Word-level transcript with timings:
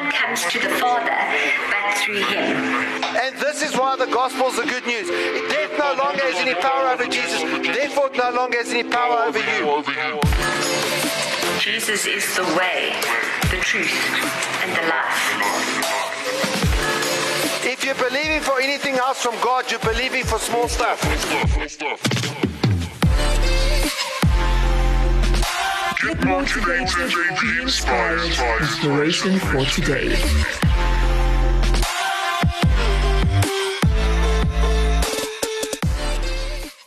one 0.00 0.10
comes 0.12 0.44
to 0.52 0.58
the 0.58 0.68
Father 0.76 1.16
but 1.70 1.98
through 1.98 2.22
him. 2.32 2.56
And 3.24 3.34
this 3.36 3.62
is 3.62 3.76
why 3.76 3.96
the 3.96 4.06
gospel 4.06 4.48
is 4.48 4.56
the 4.56 4.66
good 4.66 4.86
news. 4.86 5.08
Death 5.48 5.72
no 5.78 5.94
longer 6.02 6.22
has 6.22 6.36
any 6.36 6.54
power 6.54 6.92
over 6.92 7.06
Jesus. 7.06 7.40
Therefore, 7.76 8.10
no 8.14 8.30
longer 8.30 8.58
has 8.58 8.70
any 8.70 8.84
power 8.84 9.18
over 9.28 9.38
you. 9.38 10.20
Jesus 11.60 12.06
is 12.06 12.24
the 12.36 12.44
way, 12.58 12.92
the 13.50 13.60
truth, 13.62 13.96
and 14.62 14.70
the 14.76 14.84
life. 14.94 15.24
If 17.64 17.84
you're 17.84 18.02
believing 18.08 18.40
for 18.40 18.60
anything 18.60 18.96
else 18.96 19.22
from 19.22 19.34
God, 19.40 19.70
you're 19.70 19.80
believing 19.80 20.24
for 20.24 20.38
small 20.38 20.68
stuff. 20.68 21.00
Get 26.06 26.24
motivated, 26.24 27.12
be 27.40 27.62
inspired. 27.62 28.20
Inspiration 28.60 29.40
for 29.40 29.64
today. 29.64 30.14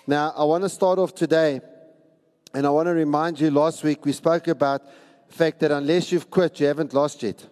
Now, 0.07 0.33
I 0.37 0.45
want 0.45 0.63
to 0.63 0.69
start 0.69 0.99
off 0.99 1.13
today, 1.13 1.59
and 2.53 2.65
I 2.65 2.69
want 2.69 2.85
to 2.85 2.93
remind 2.93 3.41
you 3.41 3.51
last 3.51 3.83
week 3.83 4.05
we 4.05 4.13
spoke 4.13 4.47
about 4.47 4.83
the 5.27 5.33
fact 5.33 5.59
that 5.59 5.71
unless 5.71 6.13
you've 6.13 6.29
quit, 6.29 6.61
you 6.61 6.67
haven't 6.67 6.93
lost 6.93 7.21
yet. 7.21 7.45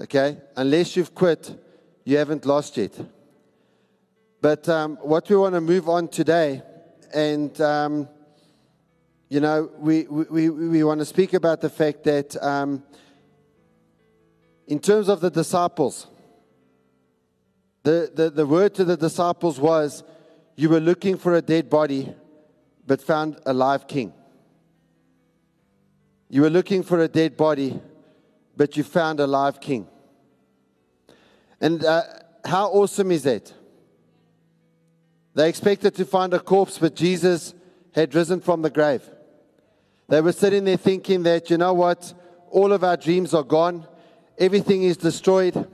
Okay? 0.00 0.38
Unless 0.56 0.96
you've 0.96 1.14
quit, 1.14 1.56
you 2.04 2.16
haven't 2.16 2.44
lost 2.44 2.76
yet. 2.76 2.98
But 4.40 4.68
um, 4.68 4.96
what 5.02 5.30
we 5.30 5.36
want 5.36 5.54
to 5.54 5.60
move 5.60 5.88
on 5.88 6.08
today, 6.08 6.62
and 7.14 7.60
um, 7.60 8.08
you 9.32 9.40
know, 9.40 9.70
we, 9.78 10.02
we, 10.02 10.50
we 10.50 10.84
want 10.84 11.00
to 11.00 11.06
speak 11.06 11.32
about 11.32 11.62
the 11.62 11.70
fact 11.70 12.04
that 12.04 12.36
um, 12.44 12.82
in 14.66 14.78
terms 14.78 15.08
of 15.08 15.22
the 15.22 15.30
disciples, 15.30 16.06
the, 17.82 18.12
the, 18.14 18.28
the 18.28 18.46
word 18.46 18.74
to 18.74 18.84
the 18.84 18.94
disciples 18.94 19.58
was, 19.58 20.04
You 20.54 20.68
were 20.68 20.80
looking 20.80 21.16
for 21.16 21.34
a 21.34 21.40
dead 21.40 21.70
body, 21.70 22.14
but 22.86 23.00
found 23.00 23.38
a 23.46 23.54
live 23.54 23.88
king. 23.88 24.12
You 26.28 26.42
were 26.42 26.50
looking 26.50 26.82
for 26.82 27.00
a 27.00 27.08
dead 27.08 27.34
body, 27.34 27.80
but 28.54 28.76
you 28.76 28.84
found 28.84 29.18
a 29.18 29.26
live 29.26 29.62
king. 29.62 29.88
And 31.58 31.82
uh, 31.82 32.02
how 32.44 32.66
awesome 32.66 33.10
is 33.10 33.22
that? 33.22 33.50
They 35.32 35.48
expected 35.48 35.94
to 35.94 36.04
find 36.04 36.34
a 36.34 36.38
corpse, 36.38 36.76
but 36.76 36.94
Jesus 36.94 37.54
had 37.94 38.14
risen 38.14 38.42
from 38.42 38.60
the 38.60 38.68
grave. 38.68 39.02
They 40.12 40.20
were 40.20 40.32
sitting 40.32 40.64
there 40.64 40.76
thinking 40.76 41.22
that, 41.22 41.48
you 41.48 41.56
know 41.56 41.72
what, 41.72 42.12
all 42.50 42.74
of 42.74 42.84
our 42.84 42.98
dreams 42.98 43.32
are 43.32 43.42
gone, 43.42 43.86
everything 44.36 44.82
is 44.82 44.98
destroyed. 44.98 45.66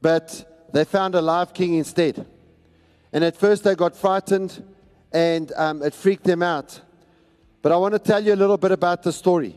But 0.00 0.66
they 0.72 0.84
found 0.84 1.14
a 1.14 1.20
live 1.20 1.54
king 1.54 1.74
instead. 1.74 2.26
And 3.12 3.22
at 3.22 3.36
first 3.36 3.62
they 3.62 3.76
got 3.76 3.94
frightened 3.94 4.64
and 5.12 5.52
um, 5.52 5.80
it 5.80 5.94
freaked 5.94 6.24
them 6.24 6.42
out. 6.42 6.80
But 7.62 7.70
I 7.70 7.76
want 7.76 7.94
to 7.94 8.00
tell 8.00 8.20
you 8.20 8.34
a 8.34 8.40
little 8.42 8.58
bit 8.58 8.72
about 8.72 9.04
the 9.04 9.12
story. 9.12 9.56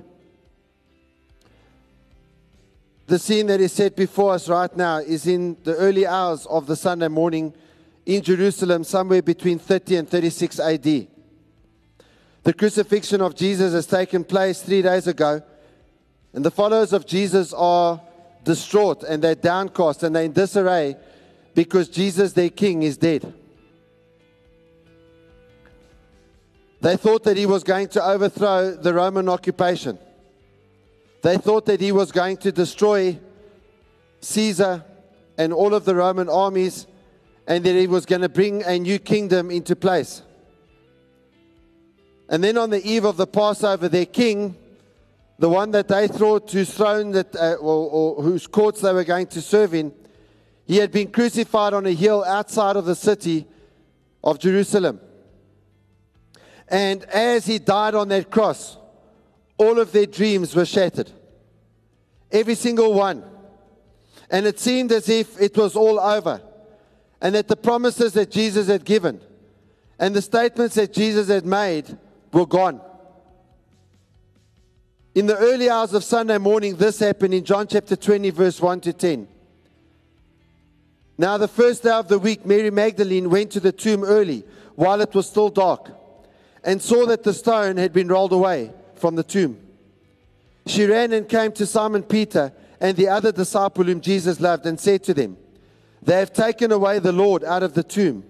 The 3.08 3.18
scene 3.18 3.48
that 3.48 3.59
is 3.59 3.73
set 3.73 3.96
before 3.96 4.36
us 4.36 4.48
right 4.48 4.78
now 4.78 4.98
is 4.98 5.26
in 5.26 5.58
the 5.64 5.76
early 5.78 6.06
hours 6.06 6.46
of 6.46 6.68
the 6.68 6.76
Sunday 6.76 7.08
morning 7.08 7.56
in 8.06 8.22
Jerusalem, 8.22 8.84
somewhere 8.84 9.23
between 9.23 9.58
30 9.58 9.96
and 9.96 10.08
36 10.08 10.59
AD. 10.59 11.14
The 12.45 12.53
crucifixion 12.53 13.21
of 13.21 13.33
Jesus 13.33 13.73
has 13.73 13.88
taken 13.88 14.23
place 14.23 14.61
three 14.61 14.83
days 14.83 15.07
ago, 15.07 15.41
and 16.31 16.45
the 16.45 16.51
followers 16.51 16.93
of 16.93 17.07
Jesus 17.07 17.51
are 17.53 17.99
distraught 18.43 19.01
and 19.01 19.23
they're 19.23 19.33
downcast 19.33 20.03
and 20.03 20.15
they're 20.15 20.25
in 20.25 20.31
disarray 20.31 20.95
because 21.55 21.89
Jesus, 21.89 22.33
their 22.33 22.51
king, 22.51 22.83
is 22.83 22.97
dead. 22.97 23.34
They 26.81 26.97
thought 26.97 27.23
that 27.23 27.35
he 27.35 27.47
was 27.47 27.63
going 27.63 27.88
to 27.89 28.03
overthrow 28.03 28.75
the 28.75 28.94
Roman 28.94 29.28
occupation. 29.28 29.97
They 31.23 31.38
thought 31.38 31.66
that 31.66 31.81
he 31.81 31.91
was 31.91 32.11
going 32.11 32.38
to 32.38 32.51
destroy 32.51 33.19
Caesar 34.22 34.85
and 35.39 35.51
all 35.51 35.73
of 35.73 35.84
the 35.84 35.95
Roman 35.95 36.29
armies 36.29 36.85
and 37.47 37.63
that 37.63 37.73
he 37.73 37.88
was 37.88 38.05
going 38.05 38.22
to 38.22 38.29
bring 38.29 38.61
a 38.61 38.78
new 38.78 39.00
kingdom 39.00 39.50
into 39.50 39.75
place. 39.75 40.22
And 42.30 42.44
then 42.44 42.58
on 42.58 42.69
the 42.69 42.86
eve 42.86 43.06
of 43.06 43.18
the 43.18 43.28
Passover, 43.28 43.88
their 43.88 44.06
king, 44.06 44.56
the 45.38 45.50
one 45.50 45.72
that 45.72 45.88
they 45.88 46.08
thought 46.08 46.52
whose 46.52 46.74
throne 46.74 47.12
that, 47.12 47.36
uh, 47.36 47.53
or, 47.53 47.90
or 48.18 48.24
whose 48.24 48.47
courts 48.47 48.81
they 48.81 48.94
were 48.94 49.03
going 49.03 49.28
to 49.28 49.41
serve 49.41 49.74
in, 49.74 49.94
he 50.66 50.78
had 50.78 50.91
been 50.91 51.12
crucified 51.12 51.74
on 51.74 51.85
a 51.85 51.91
hill 51.91 52.24
outside 52.24 52.75
of 52.75 52.85
the 52.85 52.96
city 52.96 53.46
of 54.24 54.40
Jerusalem. 54.40 55.00
And 56.68 57.03
as 57.03 57.46
he 57.46 57.59
died 57.59 57.94
on 57.94 58.08
that 58.09 58.31
cross, 58.31 58.78
all 59.58 59.80
of 59.80 59.91
their 59.91 60.08
dreams 60.08 60.56
were 60.56 60.66
shattered. 60.66 61.12
Every 62.31 62.56
single 62.56 62.94
one. 62.94 63.24
And 64.31 64.47
it 64.47 64.59
seemed 64.59 64.91
as 64.91 65.08
if 65.08 65.40
it 65.40 65.56
was 65.56 65.75
all 65.75 66.00
over. 66.00 66.41
And 67.22 67.35
that 67.35 67.47
the 67.47 67.56
promises 67.56 68.14
that 68.14 68.31
Jesus 68.31 68.68
had 68.68 68.84
given 68.84 69.22
and 70.00 70.16
the 70.16 70.22
statements 70.22 70.75
that 70.75 70.91
Jesus 70.91 71.28
had 71.28 71.46
made 71.46 71.97
were 72.35 72.46
gone. 72.46 72.81
In 75.16 75.25
the 75.25 75.38
early 75.38 75.69
hours 75.69 75.94
of 75.94 76.03
Sunday 76.03 76.38
morning, 76.38 76.75
this 76.75 77.00
happened 77.00 77.34
in 77.34 77.46
John 77.46 77.66
chapter 77.66 77.96
20, 77.96 78.29
verse 78.31 78.59
1 78.59 78.81
to 78.81 78.94
10. 78.94 79.28
Now, 81.18 81.38
the 81.38 81.47
first 81.47 81.84
day 81.84 81.91
of 81.91 82.09
the 82.09 82.19
week, 82.19 82.46
Mary 82.46 82.69
Magdalene 82.69 83.29
went 83.29 83.51
to 83.51 83.62
the 83.62 83.72
tomb 83.72 84.03
early 84.03 84.44
while 84.75 85.00
it 85.00 85.16
was 85.16 85.28
still 85.28 85.47
dark 85.47 85.90
and 86.62 86.81
saw 86.81 87.06
that 87.06 87.23
the 87.23 87.34
stone 87.34 87.78
had 87.78 87.94
been 87.94 88.09
rolled 88.09 88.34
away 88.34 88.73
from 88.96 89.16
the 89.16 89.23
tomb. 89.23 89.57
She 90.66 90.85
ran 90.85 91.13
and 91.13 91.29
came 91.29 91.53
to 91.53 91.66
Simon 91.66 92.03
Peter 92.03 92.52
and 92.81 92.97
the 92.97 93.07
other 93.07 93.31
disciple 93.31 93.85
whom 93.85 94.02
Jesus 94.02 94.41
loved 94.41 94.66
and 94.66 94.78
said 94.78 95.03
to 95.06 95.13
them, 95.13 95.38
They 96.02 96.19
have 96.19 96.34
taken 96.34 96.73
away 96.73 97.00
the 97.00 97.13
Lord 97.13 97.46
out 97.46 97.63
of 97.63 97.75
the 97.75 97.84
tomb, 97.84 98.25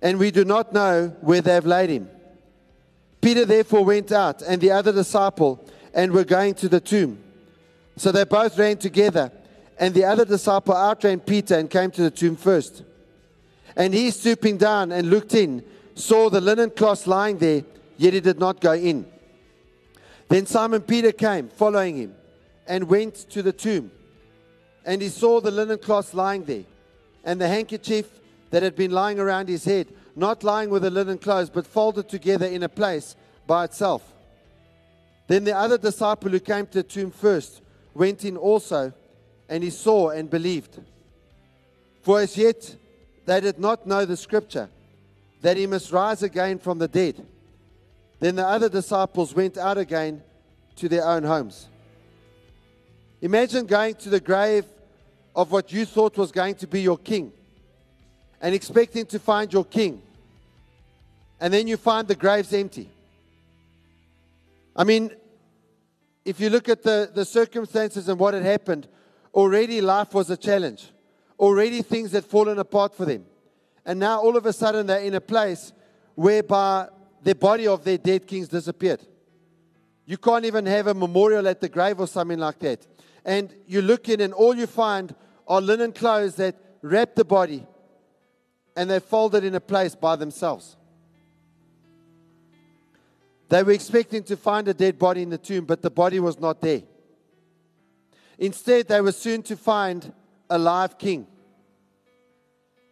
and 0.00 0.20
we 0.20 0.30
do 0.30 0.44
not 0.44 0.72
know 0.72 1.08
where 1.20 1.40
they 1.40 1.54
have 1.54 1.66
laid 1.66 1.90
him. 1.90 2.08
Peter 3.20 3.44
therefore 3.44 3.84
went 3.84 4.12
out 4.12 4.42
and 4.42 4.60
the 4.60 4.70
other 4.70 4.92
disciple 4.92 5.64
and 5.92 6.12
were 6.12 6.24
going 6.24 6.54
to 6.54 6.68
the 6.68 6.80
tomb. 6.80 7.22
So 7.96 8.12
they 8.12 8.24
both 8.24 8.58
ran 8.58 8.78
together, 8.78 9.30
and 9.78 9.94
the 9.94 10.04
other 10.04 10.24
disciple 10.24 10.74
outran 10.74 11.20
Peter 11.20 11.58
and 11.58 11.68
came 11.68 11.90
to 11.90 12.02
the 12.02 12.10
tomb 12.10 12.36
first. 12.36 12.82
And 13.76 13.92
he, 13.92 14.10
stooping 14.10 14.56
down 14.56 14.92
and 14.92 15.10
looked 15.10 15.34
in, 15.34 15.64
saw 15.94 16.30
the 16.30 16.40
linen 16.40 16.70
cloths 16.70 17.06
lying 17.06 17.38
there, 17.38 17.62
yet 17.98 18.14
he 18.14 18.20
did 18.20 18.38
not 18.38 18.60
go 18.60 18.72
in. 18.72 19.06
Then 20.28 20.46
Simon 20.46 20.82
Peter 20.82 21.12
came, 21.12 21.48
following 21.48 21.96
him, 21.96 22.14
and 22.66 22.88
went 22.88 23.14
to 23.30 23.42
the 23.42 23.52
tomb. 23.52 23.90
And 24.86 25.02
he 25.02 25.08
saw 25.08 25.40
the 25.40 25.50
linen 25.50 25.78
cloths 25.78 26.14
lying 26.14 26.44
there, 26.44 26.64
and 27.24 27.40
the 27.40 27.48
handkerchief 27.48 28.06
that 28.50 28.62
had 28.62 28.76
been 28.76 28.92
lying 28.92 29.18
around 29.18 29.48
his 29.48 29.64
head, 29.64 29.88
not 30.16 30.44
lying 30.44 30.70
with 30.70 30.82
the 30.82 30.90
linen 30.90 31.18
clothes, 31.18 31.50
but 31.50 31.66
folded 31.66 32.08
together 32.08 32.46
in 32.46 32.62
a 32.62 32.68
place 32.68 33.16
by 33.46 33.64
itself. 33.64 34.02
Then 35.26 35.44
the 35.44 35.56
other 35.56 35.78
disciple 35.78 36.30
who 36.30 36.40
came 36.40 36.66
to 36.66 36.72
the 36.74 36.82
tomb 36.82 37.10
first 37.10 37.62
went 37.94 38.24
in 38.24 38.36
also, 38.36 38.92
and 39.48 39.62
he 39.62 39.70
saw 39.70 40.10
and 40.10 40.28
believed. 40.28 40.80
For 42.02 42.20
as 42.20 42.36
yet 42.36 42.76
they 43.26 43.40
did 43.40 43.58
not 43.58 43.86
know 43.86 44.04
the 44.04 44.16
scripture, 44.16 44.68
that 45.42 45.56
he 45.56 45.66
must 45.66 45.92
rise 45.92 46.22
again 46.22 46.58
from 46.58 46.78
the 46.78 46.88
dead. 46.88 47.26
Then 48.18 48.36
the 48.36 48.46
other 48.46 48.68
disciples 48.68 49.34
went 49.34 49.56
out 49.56 49.78
again 49.78 50.22
to 50.76 50.88
their 50.88 51.04
own 51.04 51.24
homes. 51.24 51.68
Imagine 53.22 53.66
going 53.66 53.94
to 53.96 54.08
the 54.08 54.20
grave 54.20 54.64
of 55.34 55.52
what 55.52 55.72
you 55.72 55.84
thought 55.84 56.16
was 56.16 56.32
going 56.32 56.54
to 56.56 56.66
be 56.66 56.82
your 56.82 56.98
king 56.98 57.32
and 58.40 58.54
expecting 58.54 59.06
to 59.06 59.18
find 59.18 59.52
your 59.52 59.64
king, 59.64 60.02
and 61.40 61.52
then 61.52 61.66
you 61.66 61.76
find 61.76 62.08
the 62.08 62.14
graves 62.14 62.52
empty. 62.52 62.88
I 64.74 64.84
mean, 64.84 65.10
if 66.24 66.40
you 66.40 66.50
look 66.50 66.68
at 66.68 66.82
the, 66.82 67.10
the 67.12 67.24
circumstances 67.24 68.08
and 68.08 68.18
what 68.18 68.34
had 68.34 68.42
happened, 68.42 68.86
already 69.34 69.80
life 69.80 70.14
was 70.14 70.30
a 70.30 70.36
challenge. 70.36 70.90
Already 71.38 71.82
things 71.82 72.12
had 72.12 72.24
fallen 72.24 72.58
apart 72.58 72.94
for 72.94 73.04
them. 73.04 73.24
And 73.84 73.98
now 73.98 74.20
all 74.20 74.36
of 74.36 74.46
a 74.46 74.52
sudden 74.52 74.86
they're 74.86 75.00
in 75.00 75.14
a 75.14 75.20
place 75.20 75.72
whereby 76.14 76.88
the 77.22 77.34
body 77.34 77.66
of 77.66 77.84
their 77.84 77.98
dead 77.98 78.26
kings 78.26 78.48
disappeared. 78.48 79.00
You 80.04 80.18
can't 80.18 80.44
even 80.44 80.66
have 80.66 80.86
a 80.86 80.94
memorial 80.94 81.48
at 81.48 81.60
the 81.60 81.68
grave 81.68 82.00
or 82.00 82.06
something 82.06 82.38
like 82.38 82.58
that. 82.60 82.86
And 83.24 83.54
you 83.66 83.80
look 83.82 84.08
in, 84.08 84.20
and 84.20 84.32
all 84.32 84.54
you 84.54 84.66
find 84.66 85.14
are 85.46 85.60
linen 85.60 85.92
clothes 85.92 86.36
that 86.36 86.56
wrap 86.82 87.14
the 87.14 87.24
body 87.24 87.66
and 88.76 88.90
they're 88.90 89.00
folded 89.00 89.44
in 89.44 89.54
a 89.54 89.60
place 89.60 89.94
by 89.94 90.16
themselves. 90.16 90.76
They 93.48 93.62
were 93.62 93.72
expecting 93.72 94.22
to 94.24 94.36
find 94.36 94.68
a 94.68 94.74
dead 94.74 94.98
body 94.98 95.22
in 95.22 95.30
the 95.30 95.38
tomb, 95.38 95.64
but 95.64 95.82
the 95.82 95.90
body 95.90 96.20
was 96.20 96.38
not 96.38 96.60
there. 96.60 96.82
Instead, 98.38 98.88
they 98.88 99.00
were 99.00 99.12
soon 99.12 99.42
to 99.42 99.56
find 99.56 100.12
a 100.48 100.58
live 100.58 100.98
king. 100.98 101.26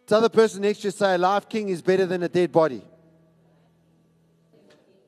Tell 0.05 0.21
the 0.21 0.29
person 0.29 0.61
next 0.61 0.79
to 0.79 0.87
you, 0.87 0.91
say, 0.91 1.15
a 1.15 1.17
live 1.17 1.47
king 1.47 1.69
is 1.69 1.81
better 1.81 2.05
than 2.05 2.23
a 2.23 2.29
dead 2.29 2.51
body. 2.51 2.83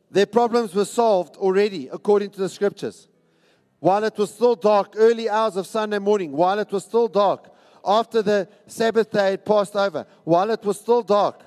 Their 0.10 0.26
problems 0.26 0.74
were 0.74 0.86
solved 0.86 1.38
already, 1.38 1.90
according 1.92 2.32
to 2.32 2.40
the 2.40 2.50
scriptures. 2.50 3.08
While 3.80 4.04
it 4.04 4.18
was 4.18 4.34
still 4.34 4.56
dark, 4.56 4.94
early 4.96 5.30
hours 5.30 5.58
of 5.58 5.68
Sunday 5.68 6.00
morning, 6.00 6.32
while 6.32 6.60
it 6.60 6.72
was 6.72 6.84
still 6.84 7.08
dark, 7.08 7.50
after 7.86 8.22
the 8.22 8.48
Sabbath 8.68 9.12
day 9.12 9.32
had 9.32 9.46
passed 9.46 9.76
over, 9.76 10.06
while 10.24 10.50
it 10.52 10.64
was 10.64 10.80
still 10.80 11.02
dark, 11.02 11.44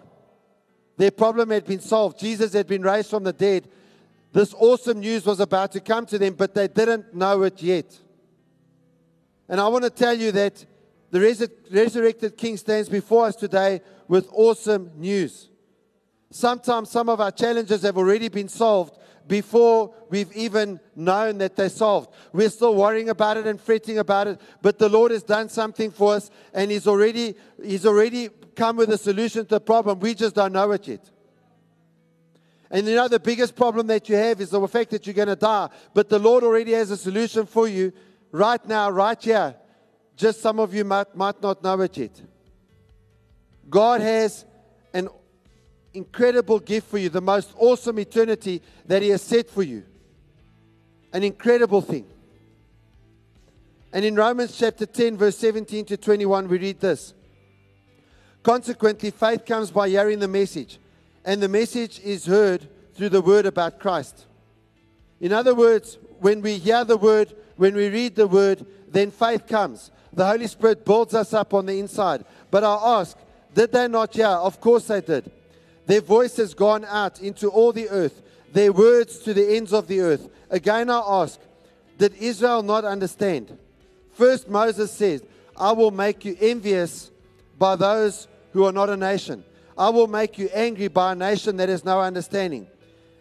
their 0.97 1.11
problem 1.11 1.51
had 1.51 1.65
been 1.65 1.81
solved. 1.81 2.19
Jesus 2.19 2.53
had 2.53 2.67
been 2.67 2.83
raised 2.83 3.11
from 3.11 3.25
the 3.25 3.33
dead. 3.33 3.69
This 4.33 4.55
awesome 4.55 5.01
news 5.01 5.27
was 5.27 5.41
about 5.41 5.73
to 5.73 5.81
come 5.81 6.07
to 6.07 6.19
them, 6.19 6.35
but 6.35 6.55
they 6.55 6.69
didn't 6.69 7.15
know 7.15 7.43
it 7.43 7.63
yet. 7.63 7.99
And 9.49 9.61
I 9.61 9.69
want 9.69 9.85
to 9.85 9.91
tell 9.91 10.15
you 10.15 10.33
that 10.33 10.65
the 11.11 11.19
resur- 11.19 11.51
resurrected 11.71 12.37
King 12.37 12.57
stands 12.57 12.89
before 12.89 13.27
us 13.27 13.37
today 13.37 13.81
with 14.09 14.29
awesome 14.33 14.91
news. 14.97 15.51
Sometimes 16.31 16.91
some 16.91 17.09
of 17.09 17.21
our 17.21 17.31
challenges 17.31 17.83
have 17.83 17.97
already 17.97 18.29
been 18.29 18.49
solved 18.49 18.99
before 19.27 19.95
we've 20.11 20.33
even 20.37 20.81
known 20.95 21.39
that 21.39 21.57
they're 21.57 21.69
solved. 21.69 22.13
We're 22.33 22.51
still 22.51 22.75
worrying 22.75 23.09
about 23.09 23.37
it 23.37 23.47
and 23.47 23.61
fretting 23.61 23.99
about 23.99 24.29
it, 24.29 24.41
but 24.61 24.79
the 24.79 24.89
Lord 24.89 25.11
has 25.11 25.23
done 25.23 25.49
something 25.49 25.91
for 25.91 26.15
us 26.15 26.31
and 26.53 26.71
He's 26.71 26.87
already, 26.87 27.35
He's 27.63 27.87
already 27.87 28.29
come 28.55 28.77
with 28.77 28.91
a 28.91 28.99
solution 28.99 29.43
to 29.43 29.49
the 29.49 29.61
problem. 29.61 30.01
We 30.01 30.15
just 30.15 30.35
don't 30.35 30.53
know 30.53 30.71
it 30.73 30.87
yet. 30.89 31.11
And 32.71 32.87
you 32.87 32.97
know, 32.97 33.09
the 33.09 33.21
biggest 33.21 33.55
problem 33.55 33.87
that 33.87 34.09
you 34.09 34.17
have 34.17 34.41
is 34.41 34.51
the 34.51 34.67
fact 34.67 34.91
that 34.91 35.07
you're 35.07 35.15
going 35.15 35.29
to 35.29 35.37
die, 35.37 35.69
but 35.93 36.09
the 36.09 36.19
Lord 36.19 36.43
already 36.43 36.73
has 36.73 36.91
a 36.91 36.97
solution 36.97 37.47
for 37.47 37.69
you 37.69 37.93
right 38.33 38.65
now, 38.67 38.91
right 38.91 39.21
here. 39.23 39.55
Just 40.17 40.41
some 40.41 40.59
of 40.59 40.75
you 40.75 40.85
might, 40.85 41.15
might 41.17 41.41
not 41.43 41.63
know 41.63 41.81
it 41.81 41.97
yet. 41.97 42.21
God 43.69 44.01
has 44.01 44.45
incredible 45.95 46.59
gift 46.59 46.89
for 46.91 46.99
you, 46.99 47.09
the 47.09 47.21
most 47.21 47.53
awesome 47.57 47.99
eternity 47.99 48.61
that 48.87 49.01
He 49.01 49.09
has 49.11 49.23
set 49.23 49.49
for 49.49 49.63
you. 49.63 49.85
An 51.13 51.23
incredible 51.23 51.81
thing. 51.81 52.07
And 53.93 54.05
in 54.05 54.17
Romans 54.17 54.59
chapter 54.59 54.87
10, 54.87 55.17
verse 55.17 55.39
17 55.39 55.85
to 55.87 55.97
21, 55.97 56.49
we 56.49 56.59
read 56.59 56.81
this 56.81 57.15
Consequently, 58.43 59.11
faith 59.11 59.47
comes 59.47 59.71
by 59.71 59.89
hearing 59.89 60.19
the 60.19 60.29
message, 60.29 60.79
and 61.25 61.41
the 61.41 61.49
message 61.49 62.01
is 62.01 62.27
heard 62.27 62.69
through 62.95 63.09
the 63.09 63.23
word 63.23 63.47
about 63.47 63.79
Christ. 63.79 64.27
In 65.21 65.33
other 65.33 65.55
words, 65.55 65.97
when 66.19 66.43
we 66.43 66.59
hear 66.59 66.85
the 66.85 66.97
word, 66.97 67.35
when 67.57 67.75
we 67.75 67.89
read 67.89 68.17
the 68.17 68.27
word, 68.27 68.67
then 68.89 69.11
faith 69.11 69.47
comes. 69.47 69.91
The 70.13 70.27
Holy 70.27 70.47
Spirit 70.49 70.85
builds 70.85 71.15
us 71.15 71.33
up 71.33 71.55
on 71.55 71.67
the 71.67 71.79
inside. 71.79 72.25
But 72.51 72.65
I 72.65 72.75
ask, 73.01 73.17
did 73.55 73.73
they 73.73 73.89
not 73.89 74.15
hear? 74.15 74.27
Of 74.27 74.61
course 74.61 74.89
they 74.89 75.01
did. 75.01 75.31
Their 75.87 76.01
voice 76.01 76.37
has 76.37 76.55
gone 76.55 76.85
out 76.85 77.21
into 77.21 77.49
all 77.49 77.73
the 77.73 77.89
earth, 77.89 78.23
their 78.53 78.73
words 78.73 79.19
to 79.21 79.35
the 79.35 79.57
ends 79.57 79.73
of 79.73 79.87
the 79.87 80.01
earth. 80.01 80.29
Again, 80.51 80.89
I 80.89 81.03
ask, 81.05 81.41
did 81.99 82.15
Israel 82.15 82.63
not 82.63 82.85
understand? 82.85 83.57
First, 84.13 84.49
Moses 84.49 84.91
says, 84.93 85.23
I 85.57 85.73
will 85.73 85.91
make 85.91 86.25
you 86.25 86.37
envious 86.41 87.11
by 87.59 87.77
those 87.77 88.29
who 88.53 88.65
are 88.65 88.73
not 88.73 88.91
a 88.91 88.97
nation. 88.97 89.45
I 89.77 89.91
will 89.91 90.07
make 90.07 90.39
you 90.39 90.49
angry 90.55 90.89
by 90.89 91.13
a 91.13 91.17
nation 91.17 91.57
that 91.57 91.69
has 91.69 91.85
no 91.85 92.01
understanding. 92.01 92.67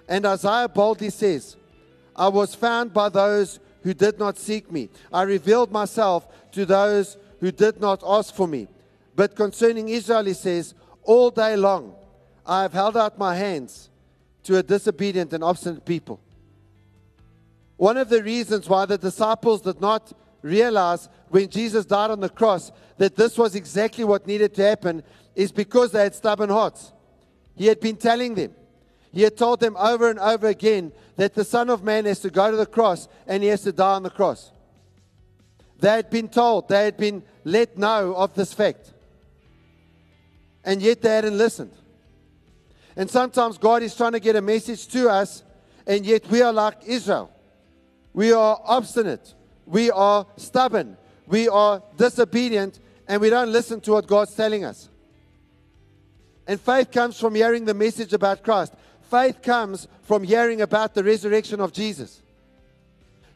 And 0.07 0.25
Isaiah 0.25 0.69
boldly 0.69 1.09
says, 1.09 1.57
I 2.15 2.27
was 2.27 2.53
found 2.53 2.93
by 2.93 3.09
those 3.09 3.59
who 3.81 3.93
did 3.93 4.19
not 4.19 4.37
seek 4.37 4.71
me. 4.71 4.89
I 5.11 5.23
revealed 5.23 5.71
myself 5.71 6.27
to 6.51 6.65
those 6.65 7.17
who 7.39 7.51
did 7.51 7.81
not 7.81 8.03
ask 8.05 8.33
for 8.33 8.47
me. 8.47 8.67
But 9.15 9.35
concerning 9.35 9.89
Israel, 9.89 10.23
he 10.23 10.33
says, 10.33 10.73
All 11.03 11.31
day 11.31 11.55
long 11.55 11.95
I 12.45 12.63
have 12.63 12.73
held 12.73 12.97
out 12.97 13.17
my 13.17 13.35
hands 13.35 13.89
to 14.43 14.57
a 14.57 14.63
disobedient 14.63 15.33
and 15.33 15.43
obstinate 15.43 15.85
people. 15.85 16.19
One 17.77 17.97
of 17.97 18.09
the 18.09 18.23
reasons 18.23 18.69
why 18.69 18.85
the 18.85 18.97
disciples 18.97 19.61
did 19.61 19.81
not 19.81 20.13
realize 20.41 21.09
when 21.29 21.49
Jesus 21.49 21.85
died 21.85 22.11
on 22.11 22.19
the 22.19 22.29
cross 22.29 22.71
that 22.97 23.15
this 23.15 23.37
was 23.37 23.55
exactly 23.55 24.03
what 24.03 24.27
needed 24.27 24.53
to 24.55 24.63
happen 24.63 25.03
is 25.35 25.51
because 25.51 25.91
they 25.91 26.03
had 26.03 26.13
stubborn 26.13 26.49
hearts. 26.49 26.91
He 27.55 27.67
had 27.67 27.79
been 27.79 27.97
telling 27.97 28.35
them, 28.35 28.53
he 29.11 29.21
had 29.21 29.37
told 29.37 29.59
them 29.59 29.77
over 29.77 30.09
and 30.09 30.19
over 30.19 30.47
again 30.47 30.91
that 31.15 31.33
the 31.33 31.43
Son 31.43 31.69
of 31.69 31.83
Man 31.83 32.05
has 32.05 32.19
to 32.19 32.29
go 32.29 32.51
to 32.51 32.57
the 32.57 32.65
cross 32.65 33.07
and 33.27 33.43
he 33.43 33.49
has 33.49 33.61
to 33.61 33.71
die 33.71 33.93
on 33.93 34.03
the 34.03 34.09
cross. 34.09 34.51
They 35.79 35.89
had 35.89 36.09
been 36.09 36.29
told, 36.29 36.69
they 36.69 36.85
had 36.85 36.97
been 36.97 37.23
let 37.43 37.77
know 37.77 38.15
of 38.15 38.33
this 38.33 38.53
fact. 38.53 38.93
And 40.63 40.81
yet 40.81 41.01
they 41.01 41.09
hadn't 41.09 41.37
listened. 41.37 41.73
And 42.95 43.09
sometimes 43.09 43.57
God 43.57 43.83
is 43.83 43.95
trying 43.95 44.11
to 44.11 44.19
get 44.19 44.35
a 44.35 44.41
message 44.41 44.87
to 44.89 45.09
us, 45.09 45.43
and 45.87 46.05
yet 46.05 46.27
we 46.29 46.41
are 46.41 46.53
like 46.53 46.77
Israel. 46.85 47.31
We 48.13 48.31
are 48.31 48.61
obstinate. 48.63 49.33
We 49.65 49.89
are 49.91 50.25
stubborn. 50.37 50.97
We 51.27 51.49
are 51.49 51.81
disobedient, 51.97 52.79
and 53.07 53.21
we 53.21 53.29
don't 53.29 53.51
listen 53.51 53.81
to 53.81 53.93
what 53.93 54.07
God's 54.07 54.35
telling 54.35 54.63
us. 54.63 54.89
And 56.47 56.59
faith 56.59 56.91
comes 56.91 57.19
from 57.19 57.35
hearing 57.35 57.65
the 57.65 57.73
message 57.73 58.13
about 58.13 58.43
Christ. 58.43 58.73
Faith 59.09 59.41
comes 59.41 59.87
from 60.03 60.23
hearing 60.23 60.61
about 60.61 60.93
the 60.93 61.03
resurrection 61.03 61.61
of 61.61 61.71
Jesus. 61.71 62.21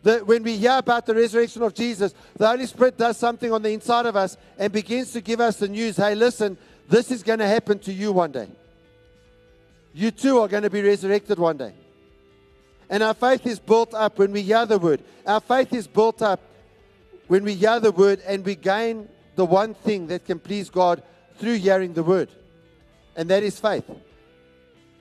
The, 0.04 0.20
when 0.20 0.44
we 0.44 0.58
hear 0.58 0.78
about 0.78 1.06
the 1.06 1.16
resurrection 1.16 1.64
of 1.64 1.74
Jesus, 1.74 2.14
the 2.36 2.48
Holy 2.48 2.66
Spirit 2.66 2.98
does 2.98 3.18
something 3.18 3.52
on 3.52 3.62
the 3.62 3.72
inside 3.72 4.06
of 4.06 4.16
us 4.16 4.38
and 4.58 4.72
begins 4.72 5.12
to 5.14 5.22
give 5.22 5.40
us 5.40 5.58
the 5.58 5.68
news 5.68 5.98
hey, 5.98 6.16
listen, 6.16 6.58
this 6.88 7.12
is 7.12 7.24
going 7.24 7.40
to 7.40 7.48
happen 7.48 7.80
to 7.80 7.94
you 7.94 8.12
one 8.12 8.32
day. 8.32 8.48
You 9.98 10.12
too 10.12 10.38
are 10.42 10.48
going 10.48 10.62
to 10.62 10.70
be 10.70 10.84
resurrected 10.84 11.40
one 11.40 11.58
day. 11.58 11.74
And 12.88 13.02
our 13.02 13.16
faith 13.16 13.48
is 13.48 13.58
built 13.58 13.96
up 13.96 14.20
when 14.20 14.32
we 14.32 14.44
hear 14.44 14.64
the 14.68 14.78
word. 14.78 15.02
Our 15.26 15.40
faith 15.42 15.74
is 15.74 15.88
built 15.88 16.22
up 16.22 16.40
when 17.26 17.44
we 17.44 17.56
hear 17.56 17.80
the 17.80 17.92
word 17.92 18.22
and 18.28 18.46
we 18.46 18.54
gain 18.54 19.10
the 19.36 19.44
one 19.44 19.74
thing 19.74 20.06
that 20.08 20.24
can 20.24 20.38
please 20.38 20.70
God 20.70 21.02
through 21.40 21.56
hearing 21.56 21.94
the 21.94 22.04
word, 22.04 22.30
and 23.16 23.28
that 23.32 23.42
is 23.42 23.60
faith. 23.60 23.90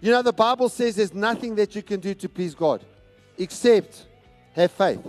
You 0.00 0.12
know, 0.12 0.22
the 0.22 0.32
Bible 0.32 0.70
says 0.70 0.96
there's 0.96 1.12
nothing 1.12 1.56
that 1.56 1.75
you 1.75 1.82
can 1.82 2.00
do 2.00 2.14
to 2.14 2.28
please 2.31 2.54
God 2.54 2.82
except 3.37 4.06
have 4.54 4.72
faith. 4.72 5.00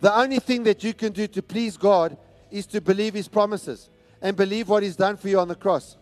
The 0.00 0.16
only 0.16 0.38
thing 0.38 0.62
that 0.62 0.82
you 0.82 0.94
can 0.94 1.12
do 1.12 1.26
to 1.26 1.42
please 1.42 1.76
God 1.76 2.16
is 2.50 2.64
to 2.68 2.80
believe 2.80 3.12
His 3.12 3.28
promises 3.28 3.90
and 4.22 4.34
believe 4.34 4.70
what 4.70 4.82
He's 4.82 4.96
done 4.96 5.18
for 5.18 5.28
you 5.28 5.38
on 5.38 5.48
the 5.48 5.54
cross. 5.54 5.98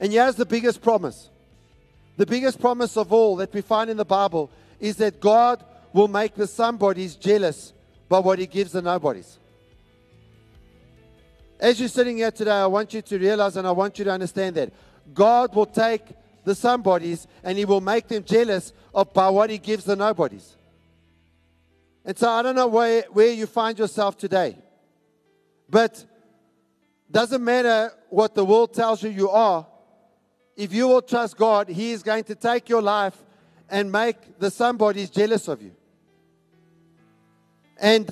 And 0.00 0.12
here's 0.12 0.36
the 0.36 0.46
biggest 0.46 0.80
promise 0.80 1.30
the 2.16 2.26
biggest 2.26 2.60
promise 2.60 2.96
of 2.96 3.12
all 3.12 3.36
that 3.36 3.54
we 3.54 3.60
find 3.60 3.88
in 3.88 3.96
the 3.96 4.04
Bible 4.04 4.50
is 4.80 4.96
that 4.96 5.20
God 5.20 5.64
will 5.92 6.08
make 6.08 6.34
the 6.34 6.48
somebodies 6.48 7.14
jealous 7.14 7.72
by 8.08 8.18
what 8.18 8.40
He 8.40 8.46
gives 8.46 8.72
the 8.72 8.82
nobodies. 8.82 9.38
As 11.60 11.78
you're 11.78 11.88
sitting 11.88 12.16
here 12.16 12.32
today, 12.32 12.50
I 12.50 12.66
want 12.66 12.92
you 12.92 13.02
to 13.02 13.18
realize 13.18 13.56
and 13.56 13.66
I 13.66 13.70
want 13.70 13.98
you 13.98 14.04
to 14.04 14.10
understand 14.10 14.56
that 14.56 14.72
God 15.14 15.54
will 15.54 15.66
take 15.66 16.02
the 16.44 16.56
somebodies 16.56 17.28
and 17.44 17.56
He 17.56 17.64
will 17.64 17.80
make 17.80 18.08
them 18.08 18.24
jealous 18.24 18.72
of 18.92 19.12
by 19.12 19.28
what 19.28 19.48
He 19.48 19.58
gives 19.58 19.84
the 19.84 19.94
nobodies. 19.94 20.56
And 22.04 22.18
so 22.18 22.28
I 22.30 22.42
don't 22.42 22.56
know 22.56 22.66
where, 22.66 23.04
where 23.12 23.32
you 23.32 23.46
find 23.46 23.78
yourself 23.78 24.18
today, 24.18 24.56
but 25.70 26.04
doesn't 27.10 27.44
matter 27.44 27.92
what 28.10 28.34
the 28.34 28.44
world 28.44 28.74
tells 28.74 29.02
you 29.02 29.10
you 29.10 29.30
are. 29.30 29.66
If 30.58 30.72
you 30.72 30.88
will 30.88 31.02
trust 31.02 31.36
God, 31.36 31.68
He 31.68 31.92
is 31.92 32.02
going 32.02 32.24
to 32.24 32.34
take 32.34 32.68
your 32.68 32.82
life 32.82 33.16
and 33.70 33.92
make 33.92 34.40
the 34.40 34.50
somebodies 34.50 35.08
jealous 35.08 35.46
of 35.46 35.62
you. 35.62 35.70
And 37.80 38.10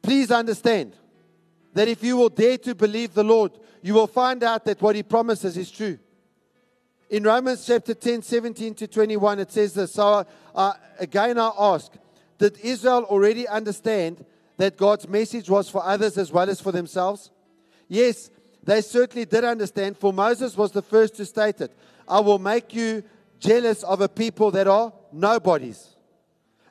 please 0.00 0.30
understand 0.30 0.94
that 1.74 1.86
if 1.86 2.02
you 2.02 2.16
will 2.16 2.30
dare 2.30 2.56
to 2.56 2.74
believe 2.74 3.12
the 3.12 3.22
Lord, 3.22 3.52
you 3.82 3.92
will 3.92 4.06
find 4.06 4.42
out 4.42 4.64
that 4.64 4.80
what 4.80 4.96
He 4.96 5.02
promises 5.02 5.58
is 5.58 5.70
true. 5.70 5.98
In 7.10 7.22
Romans 7.22 7.66
chapter 7.66 7.92
10, 7.92 8.22
17 8.22 8.74
to 8.74 8.86
21, 8.86 9.40
it 9.40 9.52
says 9.52 9.74
this. 9.74 9.92
So 9.92 10.26
uh, 10.54 10.72
again, 10.98 11.38
I 11.38 11.50
ask, 11.58 11.92
did 12.38 12.58
Israel 12.60 13.04
already 13.04 13.46
understand 13.46 14.24
that 14.56 14.78
God's 14.78 15.06
message 15.06 15.50
was 15.50 15.68
for 15.68 15.84
others 15.84 16.16
as 16.16 16.32
well 16.32 16.48
as 16.48 16.62
for 16.62 16.72
themselves? 16.72 17.30
Yes, 17.88 18.30
they 18.68 18.82
certainly 18.82 19.24
did 19.24 19.44
understand, 19.44 19.96
for 19.96 20.12
Moses 20.12 20.54
was 20.54 20.72
the 20.72 20.82
first 20.82 21.14
to 21.14 21.24
state 21.24 21.62
it. 21.62 21.72
I 22.06 22.20
will 22.20 22.38
make 22.38 22.74
you 22.74 23.02
jealous 23.40 23.82
of 23.82 24.02
a 24.02 24.10
people 24.10 24.50
that 24.50 24.68
are 24.68 24.92
nobodies. 25.10 25.96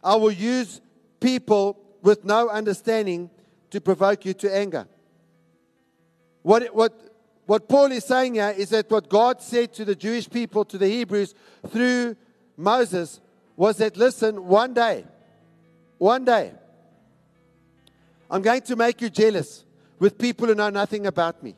I 0.03 0.15
will 0.15 0.31
use 0.31 0.79
people 1.19 1.79
with 2.03 2.23
no 2.23 2.49
understanding 2.49 3.31
to 3.71 3.81
provoke 3.81 4.25
you 4.25 4.35
to 4.35 4.55
anger. 4.55 4.87
What, 6.43 6.67
what, 6.75 6.93
what 7.47 7.67
Paul 7.67 7.91
is 7.91 8.05
saying 8.05 8.35
here 8.35 8.53
is 8.55 8.69
that 8.69 8.91
what 8.91 9.09
God 9.09 9.41
said 9.41 9.73
to 9.73 9.83
the 9.83 9.95
Jewish 9.95 10.29
people, 10.29 10.65
to 10.65 10.77
the 10.77 10.87
Hebrews, 10.87 11.33
through 11.69 12.15
Moses, 12.55 13.19
was 13.55 13.77
that 13.77 13.97
listen, 13.97 14.45
one 14.45 14.75
day, 14.75 15.03
one 15.97 16.25
day, 16.25 16.53
I'm 18.29 18.43
going 18.43 18.61
to 18.61 18.75
make 18.75 19.01
you 19.01 19.09
jealous 19.09 19.65
with 19.97 20.19
people 20.19 20.45
who 20.45 20.53
know 20.53 20.69
nothing 20.69 21.07
about 21.07 21.41
me. 21.41 21.55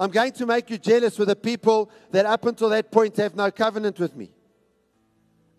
I'm 0.00 0.10
going 0.10 0.32
to 0.32 0.46
make 0.46 0.70
you 0.70 0.78
jealous 0.78 1.18
with 1.18 1.28
the 1.28 1.36
people 1.36 1.90
that 2.10 2.24
up 2.24 2.46
until 2.46 2.70
that 2.70 2.90
point 2.90 3.18
have 3.18 3.36
no 3.36 3.50
covenant 3.50 3.98
with 4.00 4.16
me. 4.16 4.30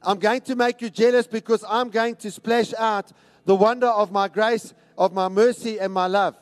I'm 0.02 0.18
going 0.18 0.42
to 0.42 0.56
make 0.56 0.82
you 0.82 0.90
jealous 0.90 1.28
because 1.28 1.64
I'm 1.70 1.90
going 1.90 2.16
to 2.16 2.32
splash 2.32 2.74
out 2.74 3.12
the 3.46 3.56
wonder 3.56 3.86
of 3.86 4.12
my 4.12 4.28
grace, 4.28 4.74
of 4.98 5.14
my 5.14 5.28
mercy, 5.28 5.80
and 5.80 5.94
my 5.94 6.08
love. 6.08 6.36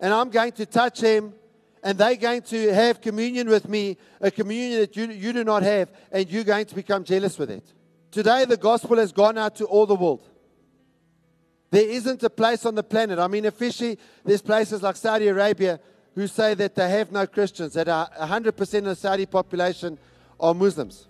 And 0.00 0.12
I'm 0.12 0.28
going 0.28 0.50
to 0.52 0.66
touch 0.66 0.98
them, 0.98 1.34
and 1.84 1.96
they're 1.96 2.16
going 2.16 2.42
to 2.42 2.74
have 2.74 3.00
communion 3.00 3.48
with 3.48 3.68
me, 3.68 3.96
a 4.20 4.32
communion 4.32 4.80
that 4.80 4.96
you, 4.96 5.06
you 5.06 5.32
do 5.32 5.44
not 5.44 5.62
have, 5.62 5.92
and 6.10 6.28
you're 6.28 6.42
going 6.42 6.66
to 6.66 6.74
become 6.74 7.04
jealous 7.04 7.38
with 7.38 7.52
it. 7.52 7.72
Today, 8.10 8.44
the 8.44 8.56
gospel 8.56 8.96
has 8.96 9.12
gone 9.12 9.38
out 9.38 9.54
to 9.56 9.66
all 9.66 9.86
the 9.86 9.94
world. 9.94 10.28
There 11.70 11.88
isn't 11.88 12.24
a 12.24 12.30
place 12.30 12.66
on 12.66 12.74
the 12.74 12.82
planet. 12.82 13.20
I 13.20 13.28
mean, 13.28 13.46
officially, 13.46 14.00
there's 14.24 14.42
places 14.42 14.82
like 14.82 14.96
Saudi 14.96 15.28
Arabia 15.28 15.78
who 16.18 16.26
say 16.26 16.52
that 16.52 16.74
they 16.74 16.90
have 16.90 17.12
no 17.12 17.28
Christians, 17.28 17.74
that 17.74 17.86
100% 17.86 18.78
of 18.78 18.84
the 18.84 18.96
Saudi 18.96 19.24
population 19.24 19.96
are 20.40 20.52
Muslims. 20.52 21.06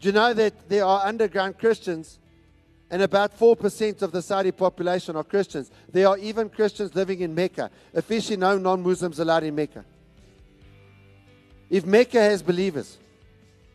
Do 0.00 0.08
you 0.08 0.12
know 0.12 0.34
that 0.34 0.68
there 0.68 0.84
are 0.84 1.06
underground 1.06 1.58
Christians 1.58 2.18
and 2.90 3.02
about 3.02 3.38
4% 3.38 4.02
of 4.02 4.10
the 4.10 4.20
Saudi 4.20 4.50
population 4.50 5.14
are 5.14 5.22
Christians? 5.22 5.70
There 5.92 6.08
are 6.08 6.18
even 6.18 6.48
Christians 6.48 6.92
living 6.96 7.20
in 7.20 7.36
Mecca. 7.36 7.70
Officially, 7.94 8.36
no 8.36 8.58
non 8.58 8.82
Muslims 8.82 9.20
allowed 9.20 9.44
in 9.44 9.54
Mecca. 9.54 9.84
If 11.70 11.86
Mecca 11.86 12.18
has 12.18 12.42
believers, 12.42 12.98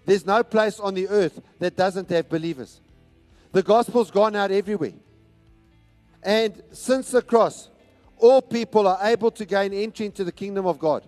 there's 0.06 0.26
no 0.26 0.44
place 0.44 0.82
on 0.82 0.96
the 0.96 1.08
earth 1.08 1.42
that 1.60 1.78
doesn't 1.78 2.10
have 2.10 2.28
believers. 2.28 2.82
The 3.54 3.64
gospel's 3.64 4.12
gone 4.12 4.36
out 4.36 4.52
everywhere. 4.52 4.96
And 6.22 6.62
since 6.74 7.12
the 7.12 7.22
cross, 7.22 7.70
all 8.24 8.42
people 8.42 8.88
are 8.88 9.00
able 9.02 9.30
to 9.32 9.44
gain 9.44 9.74
entry 9.74 10.06
into 10.06 10.24
the 10.24 10.32
kingdom 10.32 10.66
of 10.66 10.80
God. 10.80 11.04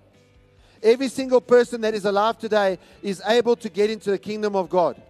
Every 0.84 1.07
single 1.07 1.39
person 1.39 1.79
that 1.81 1.93
is 1.93 2.03
alive 2.03 2.38
today 2.38 2.77
is 3.01 3.22
able 3.25 3.55
to 3.55 3.69
get 3.69 3.89
into 3.89 4.12
the 4.12 4.17
kingdom 4.17 4.53
of 4.53 4.69
God. 4.69 5.01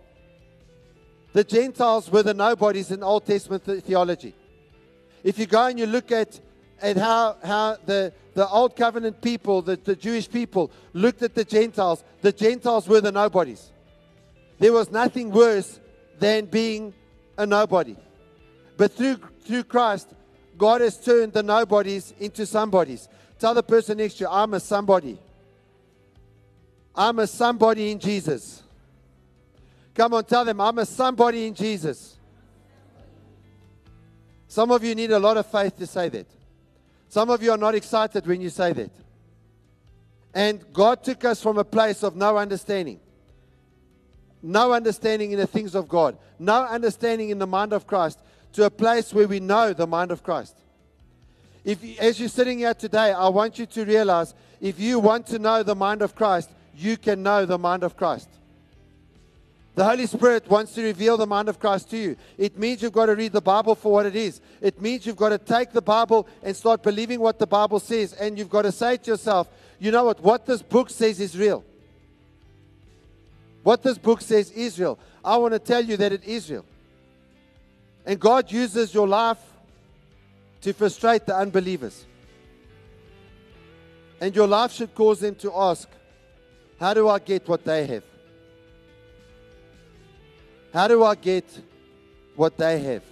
The 1.34 1.44
Gentiles 1.44 2.12
were 2.12 2.22
the 2.22 2.36
nobodies 2.36 2.92
in 2.92 3.02
Old 3.02 3.26
Testament 3.26 3.64
theology. 3.84 4.36
If 5.24 5.40
you 5.40 5.48
go 5.48 5.66
and 5.66 5.80
you 5.80 5.88
look 5.88 6.12
at, 6.12 6.40
at 6.80 6.96
how, 6.96 7.38
how 7.44 7.78
the, 7.88 8.14
the 8.36 8.48
Old 8.50 8.76
Covenant 8.76 9.20
people, 9.20 9.64
the, 9.64 9.76
the 9.76 9.96
Jewish 9.96 10.30
people, 10.30 10.72
looked 10.94 11.24
at 11.24 11.34
the 11.34 11.44
Gentiles, 11.44 12.04
the 12.22 12.32
Gentiles 12.32 12.88
were 12.88 13.02
the 13.02 13.12
nobodies. 13.12 13.72
There 14.60 14.74
was 14.74 14.92
nothing 14.92 15.32
worse 15.32 15.80
than 16.20 16.46
being 16.46 16.94
a 17.36 17.48
nobody. 17.48 17.96
But 18.78 18.92
through, 18.92 19.18
through 19.44 19.64
Christ, 19.64 20.14
God 20.58 20.82
has 20.82 20.98
turned 20.98 21.34
the 21.34 21.44
nobodies 21.44 22.14
into 22.20 22.46
somebodies. 22.46 23.08
Tell 23.40 23.54
the 23.54 23.64
person 23.64 23.98
next 23.98 24.16
to 24.16 24.24
you, 24.26 24.30
I'm 24.30 24.54
a 24.54 24.60
somebody. 24.60 25.20
I'm 26.96 27.20
a 27.20 27.28
somebody 27.28 27.92
in 27.92 28.00
Jesus. 28.00 28.64
Come 29.94 30.14
on, 30.14 30.24
tell 30.26 30.46
them, 30.46 30.62
I'm 30.62 30.78
a 30.80 30.86
somebody 30.86 31.48
in 31.48 31.54
Jesus. 31.54 32.18
Some 34.48 34.72
of 34.72 34.84
you 34.84 34.96
need 34.96 35.12
a 35.12 35.20
lot 35.20 35.38
of 35.38 35.46
faith 35.46 35.78
to 35.78 35.88
say 35.88 36.10
that. 36.10 36.28
Some 37.10 37.30
of 37.30 37.44
you 37.44 37.52
are 37.52 37.58
not 37.58 37.76
excited 37.76 38.26
when 38.26 38.42
you 38.42 38.50
say 38.50 38.74
that. 38.74 38.92
And 40.34 40.62
God 40.74 41.04
took 41.04 41.24
us 41.26 41.42
from 41.42 41.58
a 41.58 41.64
place 41.64 42.04
of 42.04 42.16
no 42.16 42.38
understanding. 42.38 43.00
No 44.42 44.74
understanding 44.74 45.32
in 45.32 45.40
the 45.40 45.48
things 45.48 45.76
of 45.76 45.88
God. 45.88 46.18
No 46.38 46.64
understanding 46.66 47.30
in 47.30 47.40
the 47.40 47.48
mind 47.48 47.74
of 47.74 47.88
Christ 47.88 48.20
to 48.56 48.64
a 48.64 48.70
place 48.70 49.14
where 49.14 49.28
we 49.28 49.40
know 49.40 49.74
the 49.74 49.86
mind 49.86 50.12
of 50.12 50.24
Christ. 50.24 50.56
If, 51.64 51.84
as 52.00 52.20
you're 52.20 52.30
sitting 52.30 52.60
here 52.60 52.74
today, 52.74 53.12
I 53.12 53.28
want 53.28 53.60
you 53.60 53.66
to 53.66 53.86
realize 53.86 54.34
if 54.62 54.80
you 54.80 55.00
want 55.00 55.28
to 55.28 55.40
know 55.40 55.64
the 55.64 55.76
mind 55.76 56.02
of 56.02 56.16
Christ, 56.16 56.50
you 56.78 56.96
can 56.96 57.22
know 57.22 57.46
the 57.46 57.58
mind 57.58 57.84
of 57.84 57.98
Christ. 57.98 58.30
The 59.74 59.84
Holy 59.84 60.06
Spirit 60.06 60.50
wants 60.50 60.74
to 60.76 60.84
reveal 60.84 61.18
the 61.18 61.28
mind 61.28 61.50
of 61.50 61.60
Christ 61.60 61.90
to 61.90 61.98
you. 61.98 62.16
It 62.38 62.58
means 62.58 62.82
you've 62.82 62.94
got 62.94 63.08
to 63.08 63.16
read 63.16 63.34
the 63.34 63.42
Bible 63.42 63.76
for 63.76 63.92
what 63.92 64.06
it 64.06 64.16
is. 64.16 64.40
It 64.62 64.82
means 64.82 65.06
you've 65.06 65.18
got 65.18 65.30
to 65.30 65.38
take 65.38 65.74
the 65.74 65.82
Bible 65.82 66.28
and 66.42 66.56
start 66.56 66.82
believing 66.82 67.20
what 67.20 67.40
the 67.40 67.48
Bible 67.48 67.82
says. 67.82 68.14
And 68.14 68.38
you've 68.38 68.50
got 68.50 68.62
to 68.62 68.72
say 68.72 68.96
to 68.96 69.12
yourself, 69.12 69.50
you 69.80 69.92
know 69.92 70.06
what? 70.06 70.22
What 70.22 70.46
this 70.46 70.62
book 70.62 70.90
says 70.90 71.20
is 71.20 71.38
real. 71.38 71.66
What 73.64 73.84
this 73.84 73.98
book 73.98 74.22
says 74.22 74.50
is 74.52 74.80
real. 74.80 74.98
I 75.26 75.36
want 75.38 75.54
to 75.54 75.60
tell 75.60 75.84
you 75.84 75.98
that 75.98 76.14
it 76.14 76.24
is 76.24 76.50
real. 76.50 76.66
And 78.06 78.20
God 78.20 78.52
uses 78.52 78.94
your 78.94 79.08
life 79.08 79.40
to 80.62 80.74
frustrate 80.74 81.26
the 81.26 81.36
unbelievers. 81.36 82.06
And 84.22 84.36
your 84.36 84.48
life 84.48 84.72
should 84.72 84.94
cause 84.94 85.20
them 85.20 85.36
to 85.36 85.52
ask, 85.54 85.90
How 86.80 86.94
do 86.94 87.10
I 87.10 87.20
get 87.20 87.48
what 87.48 87.64
they 87.66 87.86
have? 87.88 88.04
How 90.74 90.88
do 90.88 91.04
I 91.04 91.16
get 91.16 91.46
what 92.36 92.58
they 92.58 92.80
have? 92.80 93.04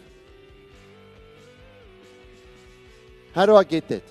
How 3.33 3.45
do 3.45 3.55
I 3.55 3.63
get 3.63 3.87
that? 3.87 4.03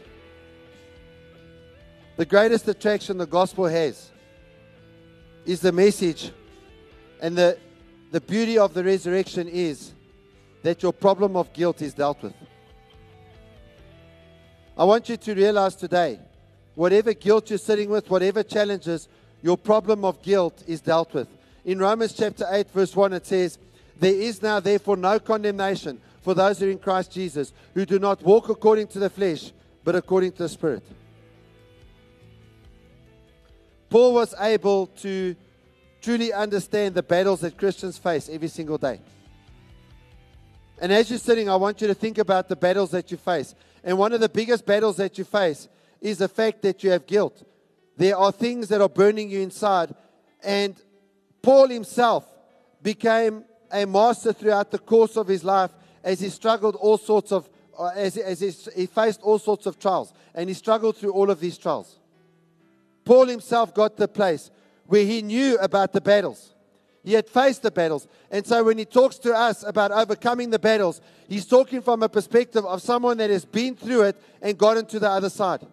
The 2.16 2.26
greatest 2.26 2.66
attraction 2.66 3.18
the 3.18 3.26
gospel 3.26 3.66
has 3.66 4.10
is 5.44 5.60
the 5.60 5.72
message, 5.72 6.30
and 7.20 7.36
the, 7.36 7.58
the 8.10 8.20
beauty 8.20 8.58
of 8.58 8.74
the 8.74 8.84
resurrection 8.84 9.48
is 9.48 9.92
that 10.62 10.82
your 10.82 10.92
problem 10.92 11.36
of 11.36 11.52
guilt 11.52 11.82
is 11.82 11.94
dealt 11.94 12.22
with. 12.22 12.34
I 14.76 14.84
want 14.84 15.08
you 15.08 15.16
to 15.16 15.34
realize 15.34 15.76
today 15.76 16.18
whatever 16.74 17.12
guilt 17.12 17.50
you're 17.50 17.58
sitting 17.58 17.90
with, 17.90 18.08
whatever 18.08 18.42
challenges, 18.42 19.08
your 19.42 19.58
problem 19.58 20.04
of 20.04 20.22
guilt 20.22 20.62
is 20.66 20.80
dealt 20.80 21.12
with. 21.12 21.28
In 21.64 21.78
Romans 21.78 22.12
chapter 22.14 22.46
8, 22.48 22.70
verse 22.70 22.96
1, 22.96 23.12
it 23.12 23.26
says, 23.26 23.58
There 23.98 24.14
is 24.14 24.40
now 24.42 24.60
therefore 24.60 24.96
no 24.96 25.18
condemnation 25.18 26.00
for 26.22 26.34
those 26.34 26.58
who 26.58 26.66
are 26.66 26.70
in 26.70 26.78
Christ 26.78 27.12
Jesus, 27.12 27.52
who 27.74 27.84
do 27.84 27.98
not 27.98 28.22
walk 28.22 28.48
according 28.48 28.86
to 28.88 28.98
the 28.98 29.10
flesh, 29.10 29.52
but 29.84 29.94
according 29.94 30.32
to 30.32 30.38
the 30.38 30.48
Spirit. 30.48 30.82
Paul 33.90 34.14
was 34.14 34.34
able 34.40 34.86
to 34.86 35.36
truly 36.00 36.32
understand 36.32 36.94
the 36.94 37.02
battles 37.02 37.40
that 37.40 37.58
Christians 37.58 37.98
face 37.98 38.28
every 38.28 38.48
single 38.48 38.78
day. 38.78 39.00
And 40.82 40.92
as 40.92 41.08
you're 41.08 41.18
sitting, 41.20 41.48
I 41.48 41.54
want 41.54 41.80
you 41.80 41.86
to 41.86 41.94
think 41.94 42.18
about 42.18 42.48
the 42.48 42.56
battles 42.56 42.90
that 42.90 43.12
you 43.12 43.16
face. 43.16 43.54
And 43.84 43.96
one 43.96 44.12
of 44.12 44.20
the 44.20 44.28
biggest 44.28 44.66
battles 44.66 44.96
that 44.96 45.16
you 45.16 45.22
face 45.22 45.68
is 46.00 46.18
the 46.18 46.26
fact 46.26 46.62
that 46.62 46.82
you 46.82 46.90
have 46.90 47.06
guilt. 47.06 47.46
There 47.96 48.16
are 48.16 48.32
things 48.32 48.66
that 48.68 48.80
are 48.80 48.88
burning 48.88 49.30
you 49.30 49.42
inside. 49.42 49.94
And 50.42 50.74
Paul 51.40 51.68
himself 51.68 52.26
became 52.82 53.44
a 53.70 53.86
master 53.86 54.32
throughout 54.32 54.72
the 54.72 54.78
course 54.80 55.16
of 55.16 55.28
his 55.28 55.44
life 55.44 55.70
as 56.02 56.18
he 56.18 56.28
struggled 56.28 56.74
all 56.74 56.98
sorts 56.98 57.30
of, 57.30 57.48
uh, 57.78 57.92
as, 57.94 58.16
as 58.16 58.40
he, 58.40 58.50
he 58.80 58.86
faced 58.86 59.22
all 59.22 59.38
sorts 59.38 59.66
of 59.66 59.78
trials. 59.78 60.12
And 60.34 60.48
he 60.48 60.54
struggled 60.54 60.96
through 60.96 61.12
all 61.12 61.30
of 61.30 61.38
these 61.38 61.58
trials. 61.58 61.96
Paul 63.04 63.26
himself 63.26 63.72
got 63.72 63.96
the 63.96 64.08
place 64.08 64.50
where 64.86 65.04
he 65.04 65.22
knew 65.22 65.58
about 65.58 65.92
the 65.92 66.00
battles. 66.00 66.52
He 67.04 67.14
had 67.14 67.28
faced 67.28 67.62
the 67.62 67.70
battles. 67.70 68.06
And 68.30 68.46
so 68.46 68.62
when 68.62 68.78
he 68.78 68.84
talks 68.84 69.18
to 69.18 69.34
us 69.34 69.64
about 69.64 69.90
overcoming 69.90 70.50
the 70.50 70.58
battles, 70.58 71.00
he's 71.28 71.46
talking 71.46 71.82
from 71.82 72.02
a 72.02 72.08
perspective 72.08 72.64
of 72.64 72.80
someone 72.80 73.16
that 73.18 73.30
has 73.30 73.44
been 73.44 73.74
through 73.74 74.02
it 74.02 74.22
and 74.40 74.56
gotten 74.56 74.86
to 74.86 75.00
the 75.00 75.10
other 75.10 75.30
side. 75.30 75.66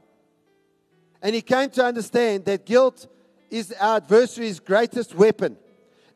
And 1.21 1.35
he 1.35 1.41
came 1.41 1.69
to 1.71 1.85
understand 1.85 2.45
that 2.45 2.65
guilt 2.65 3.07
is 3.49 3.73
our 3.79 3.97
adversary's 3.97 4.59
greatest 4.59 5.13
weapon. 5.13 5.57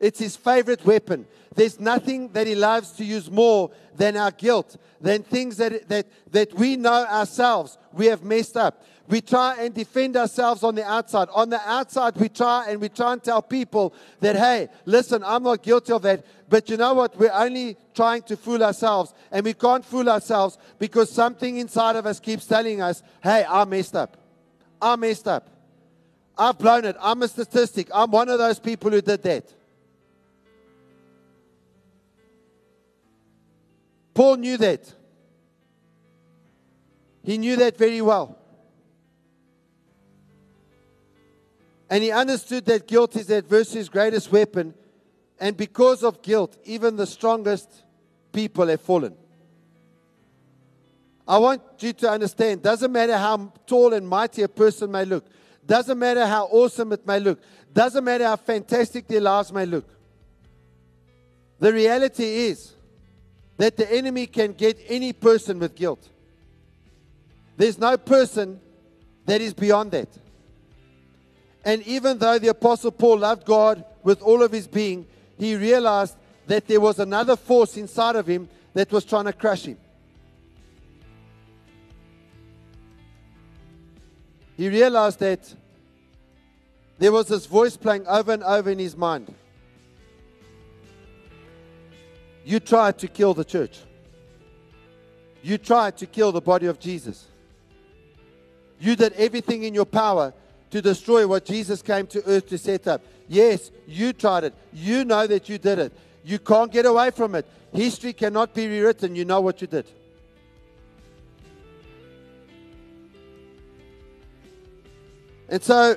It's 0.00 0.18
his 0.18 0.36
favorite 0.36 0.84
weapon. 0.84 1.26
There's 1.54 1.78
nothing 1.78 2.32
that 2.32 2.46
he 2.46 2.54
loves 2.54 2.90
to 2.92 3.04
use 3.04 3.30
more 3.30 3.70
than 3.94 4.16
our 4.16 4.32
guilt, 4.32 4.76
than 5.00 5.22
things 5.22 5.56
that, 5.58 5.88
that, 5.88 6.06
that 6.32 6.52
we 6.54 6.76
know 6.76 7.06
ourselves 7.06 7.78
we 7.92 8.06
have 8.06 8.24
messed 8.24 8.56
up. 8.56 8.84
We 9.06 9.20
try 9.20 9.56
and 9.60 9.74
defend 9.74 10.16
ourselves 10.16 10.62
on 10.62 10.74
the 10.74 10.84
outside. 10.84 11.28
On 11.34 11.50
the 11.50 11.60
outside, 11.68 12.16
we 12.16 12.30
try 12.30 12.70
and 12.70 12.80
we 12.80 12.88
try 12.88 13.12
and 13.12 13.22
tell 13.22 13.42
people 13.42 13.92
that, 14.20 14.34
hey, 14.34 14.68
listen, 14.86 15.22
I'm 15.22 15.42
not 15.42 15.62
guilty 15.62 15.92
of 15.92 16.02
that. 16.02 16.24
But 16.48 16.70
you 16.70 16.78
know 16.78 16.94
what? 16.94 17.18
We're 17.18 17.30
only 17.32 17.76
trying 17.94 18.22
to 18.22 18.36
fool 18.36 18.62
ourselves. 18.62 19.12
And 19.30 19.44
we 19.44 19.52
can't 19.52 19.84
fool 19.84 20.08
ourselves 20.08 20.56
because 20.78 21.10
something 21.10 21.58
inside 21.58 21.96
of 21.96 22.06
us 22.06 22.18
keeps 22.18 22.46
telling 22.46 22.80
us, 22.80 23.02
hey, 23.22 23.44
I 23.46 23.66
messed 23.66 23.94
up. 23.94 24.16
I 24.80 24.96
messed 24.96 25.28
up. 25.28 25.50
I've 26.36 26.58
blown 26.58 26.86
it. 26.86 26.96
I'm 26.98 27.22
a 27.22 27.28
statistic. 27.28 27.88
I'm 27.92 28.10
one 28.10 28.30
of 28.30 28.38
those 28.38 28.58
people 28.58 28.90
who 28.90 29.02
did 29.02 29.22
that. 29.22 29.52
Paul 34.14 34.36
knew 34.36 34.56
that. 34.56 34.92
He 37.22 37.36
knew 37.36 37.56
that 37.56 37.76
very 37.76 38.00
well. 38.00 38.38
And 41.90 42.02
he 42.02 42.10
understood 42.10 42.64
that 42.66 42.86
guilt 42.86 43.16
is 43.16 43.26
the 43.26 43.36
adversary's 43.36 43.88
greatest 43.88 44.32
weapon. 44.32 44.74
And 45.38 45.56
because 45.56 46.02
of 46.02 46.22
guilt, 46.22 46.56
even 46.64 46.96
the 46.96 47.06
strongest 47.06 47.70
people 48.32 48.66
have 48.68 48.80
fallen. 48.80 49.14
I 51.26 51.38
want 51.38 51.62
you 51.78 51.92
to 51.94 52.10
understand 52.10 52.62
doesn't 52.62 52.92
matter 52.92 53.16
how 53.16 53.52
tall 53.66 53.94
and 53.94 54.06
mighty 54.06 54.42
a 54.42 54.48
person 54.48 54.90
may 54.90 55.04
look, 55.04 55.24
doesn't 55.66 55.98
matter 55.98 56.26
how 56.26 56.44
awesome 56.46 56.92
it 56.92 57.06
may 57.06 57.18
look, 57.18 57.40
doesn't 57.72 58.04
matter 58.04 58.24
how 58.24 58.36
fantastic 58.36 59.06
their 59.06 59.22
lives 59.22 59.52
may 59.52 59.64
look. 59.64 59.88
The 61.60 61.72
reality 61.72 62.24
is 62.24 62.74
that 63.56 63.76
the 63.76 63.90
enemy 63.90 64.26
can 64.26 64.52
get 64.52 64.78
any 64.88 65.12
person 65.12 65.58
with 65.58 65.74
guilt. 65.74 66.06
There's 67.56 67.78
no 67.78 67.96
person 67.96 68.60
that 69.24 69.40
is 69.40 69.54
beyond 69.54 69.92
that. 69.92 70.08
And 71.64 71.82
even 71.86 72.18
though 72.18 72.38
the 72.38 72.48
Apostle 72.48 72.90
Paul 72.90 73.18
loved 73.18 73.46
God 73.46 73.84
with 74.02 74.20
all 74.20 74.42
of 74.42 74.52
his 74.52 74.66
being, 74.66 75.06
he 75.38 75.56
realized 75.56 76.14
that 76.46 76.66
there 76.66 76.80
was 76.80 76.98
another 76.98 77.36
force 77.36 77.76
inside 77.76 78.16
of 78.16 78.26
him 78.26 78.48
that 78.74 78.92
was 78.92 79.04
trying 79.04 79.24
to 79.24 79.32
crush 79.32 79.64
him. 79.64 79.78
He 84.56 84.68
realized 84.68 85.18
that 85.20 85.52
there 86.98 87.10
was 87.10 87.28
this 87.28 87.46
voice 87.46 87.76
playing 87.76 88.06
over 88.06 88.32
and 88.32 88.42
over 88.44 88.70
in 88.70 88.78
his 88.78 88.96
mind. 88.96 89.34
You 92.44 92.60
tried 92.60 92.98
to 92.98 93.08
kill 93.08 93.34
the 93.34 93.44
church. 93.44 93.80
You 95.42 95.58
tried 95.58 95.96
to 95.98 96.06
kill 96.06 96.30
the 96.30 96.40
body 96.40 96.66
of 96.66 96.78
Jesus. 96.78 97.26
You 98.78 98.96
did 98.96 99.14
everything 99.14 99.64
in 99.64 99.74
your 99.74 99.86
power 99.86 100.34
to 100.74 100.82
destroy 100.82 101.24
what 101.24 101.44
Jesus 101.44 101.82
came 101.82 102.04
to 102.08 102.20
earth 102.26 102.48
to 102.48 102.58
set 102.58 102.88
up. 102.88 103.00
Yes, 103.28 103.70
you 103.86 104.12
tried 104.12 104.42
it. 104.42 104.54
You 104.72 105.04
know 105.04 105.24
that 105.24 105.48
you 105.48 105.56
did 105.56 105.78
it. 105.78 105.92
You 106.24 106.40
can't 106.40 106.72
get 106.72 106.84
away 106.84 107.12
from 107.12 107.36
it. 107.36 107.46
History 107.72 108.12
cannot 108.12 108.52
be 108.54 108.66
rewritten. 108.66 109.14
You 109.14 109.24
know 109.24 109.40
what 109.40 109.60
you 109.60 109.68
did. 109.68 109.86
And 115.48 115.62
so, 115.62 115.96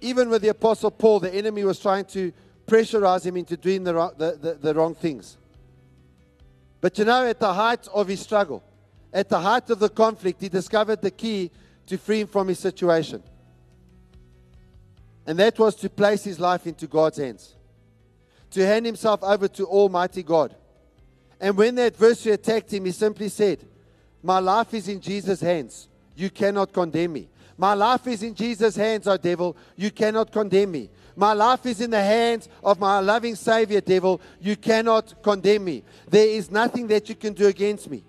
even 0.00 0.30
with 0.30 0.42
the 0.42 0.50
Apostle 0.50 0.92
Paul, 0.92 1.18
the 1.18 1.34
enemy 1.34 1.64
was 1.64 1.80
trying 1.80 2.04
to 2.04 2.32
pressurize 2.64 3.26
him 3.26 3.36
into 3.36 3.56
doing 3.56 3.82
the, 3.82 3.92
the, 4.16 4.38
the, 4.40 4.54
the 4.54 4.72
wrong 4.72 4.94
things. 4.94 5.36
But 6.80 6.96
you 6.96 7.04
know, 7.04 7.26
at 7.26 7.40
the 7.40 7.52
height 7.52 7.88
of 7.92 8.06
his 8.06 8.20
struggle, 8.20 8.62
at 9.12 9.28
the 9.28 9.40
height 9.40 9.68
of 9.70 9.80
the 9.80 9.88
conflict, 9.88 10.40
he 10.40 10.48
discovered 10.48 11.02
the 11.02 11.10
key 11.10 11.50
to 11.86 11.98
free 11.98 12.20
him 12.20 12.26
from 12.26 12.48
his 12.48 12.58
situation. 12.58 13.22
And 15.26 15.38
that 15.38 15.58
was 15.58 15.74
to 15.76 15.90
place 15.90 16.24
his 16.24 16.38
life 16.38 16.66
into 16.66 16.86
God's 16.86 17.18
hands, 17.18 17.54
to 18.52 18.64
hand 18.64 18.86
himself 18.86 19.22
over 19.22 19.48
to 19.48 19.66
Almighty 19.66 20.22
God. 20.22 20.54
And 21.40 21.56
when 21.56 21.74
the 21.74 21.82
adversary 21.82 22.34
attacked 22.34 22.72
him, 22.72 22.84
he 22.84 22.92
simply 22.92 23.28
said, 23.28 23.58
My 24.22 24.38
life 24.38 24.72
is 24.72 24.88
in 24.88 25.00
Jesus' 25.00 25.40
hands. 25.40 25.88
You 26.14 26.30
cannot 26.30 26.72
condemn 26.72 27.12
me. 27.12 27.28
My 27.58 27.74
life 27.74 28.06
is 28.06 28.22
in 28.22 28.34
Jesus' 28.34 28.76
hands, 28.76 29.06
O 29.06 29.16
devil. 29.16 29.56
You 29.76 29.90
cannot 29.90 30.30
condemn 30.30 30.72
me. 30.72 30.90
My 31.14 31.32
life 31.32 31.64
is 31.64 31.80
in 31.80 31.90
the 31.90 32.02
hands 32.02 32.48
of 32.62 32.78
my 32.78 33.00
loving 33.00 33.34
Savior, 33.34 33.80
devil. 33.80 34.20
You 34.40 34.56
cannot 34.56 35.22
condemn 35.22 35.64
me. 35.64 35.82
There 36.08 36.26
is 36.26 36.50
nothing 36.50 36.86
that 36.88 37.08
you 37.08 37.14
can 37.14 37.32
do 37.32 37.46
against 37.46 37.90
me. 37.90 38.04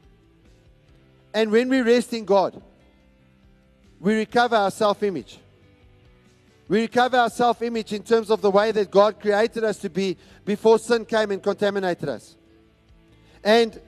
And 1.34 1.51
when 1.51 1.69
we 1.69 1.81
rest 1.81 2.13
in 2.13 2.25
God, 2.25 2.62
we 4.00 4.16
recover 4.16 4.56
our 4.56 4.72
self 4.72 5.04
image. 5.04 5.39
We 6.68 6.82
recover 6.82 7.18
our 7.18 7.30
self 7.30 7.62
image 7.62 7.94
in 7.94 8.04
terms 8.04 8.30
of 8.30 8.42
the 8.42 8.51
way 8.51 8.72
that 8.72 8.92
God 8.92 9.20
created 9.20 9.63
us 9.63 9.77
to 9.80 9.89
be 9.89 10.18
before 10.46 10.80
sin 10.80 11.06
came 11.06 11.32
and 11.32 11.42
contaminated 11.42 12.10
us. 12.10 12.36
And 13.44 13.80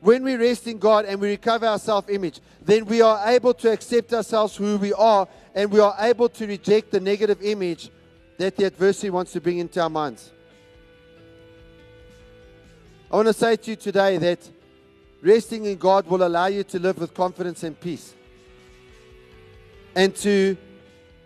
when 0.00 0.24
we 0.24 0.34
rest 0.34 0.66
in 0.66 0.78
God 0.78 1.04
and 1.04 1.20
we 1.20 1.30
recover 1.30 1.66
our 1.66 1.78
self 1.78 2.08
image, 2.10 2.40
then 2.62 2.84
we 2.86 3.00
are 3.00 3.28
able 3.28 3.54
to 3.54 3.70
accept 3.70 4.12
ourselves 4.12 4.56
who 4.56 4.76
we 4.78 4.92
are 4.92 5.28
and 5.54 5.70
we 5.70 5.80
are 5.80 5.94
able 5.98 6.28
to 6.28 6.46
reject 6.46 6.90
the 6.90 7.00
negative 7.00 7.42
image 7.42 7.90
that 8.38 8.56
the 8.56 8.64
adversary 8.66 9.10
wants 9.10 9.32
to 9.32 9.40
bring 9.40 9.58
into 9.58 9.80
our 9.80 9.90
minds. 9.90 10.32
I 13.10 13.16
want 13.16 13.28
to 13.28 13.34
say 13.34 13.56
to 13.56 13.70
you 13.70 13.76
today 13.76 14.18
that 14.18 14.48
resting 15.20 15.64
in 15.66 15.76
God 15.76 16.06
will 16.06 16.22
allow 16.22 16.46
you 16.46 16.62
to 16.64 16.78
live 16.78 16.98
with 16.98 17.12
confidence 17.12 17.62
and 17.64 17.78
peace. 17.78 18.14
And 19.94 20.14
to, 20.16 20.56